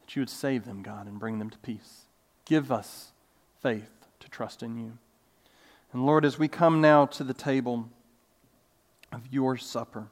[0.00, 2.06] That you would save them, God, and bring them to peace.
[2.46, 3.12] Give us
[3.60, 3.90] faith
[4.34, 4.98] trust in you.
[5.92, 7.88] And Lord, as we come now to the table
[9.12, 10.08] of your supper,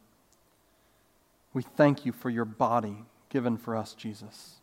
[1.52, 4.60] we thank you for your body given for us, Jesus.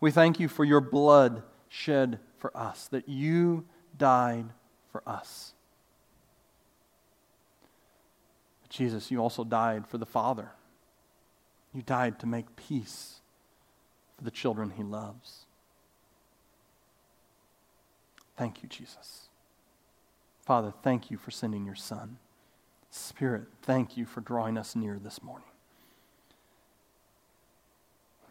[0.00, 3.66] We thank you for your blood shed for us, that you
[3.98, 4.46] died
[4.90, 5.52] for us.
[8.70, 10.52] Jesus, you also died for the Father.
[11.74, 13.20] You died to make peace
[14.16, 15.45] for the children he loves.
[18.36, 19.28] Thank you, Jesus.
[20.44, 22.18] Father, thank you for sending your Son.
[22.90, 25.48] Spirit, thank you for drawing us near this morning.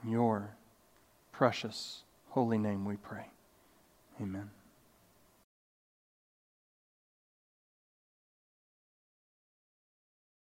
[0.04, 0.56] In your
[1.32, 3.26] precious, holy name we pray.
[4.22, 4.50] Amen.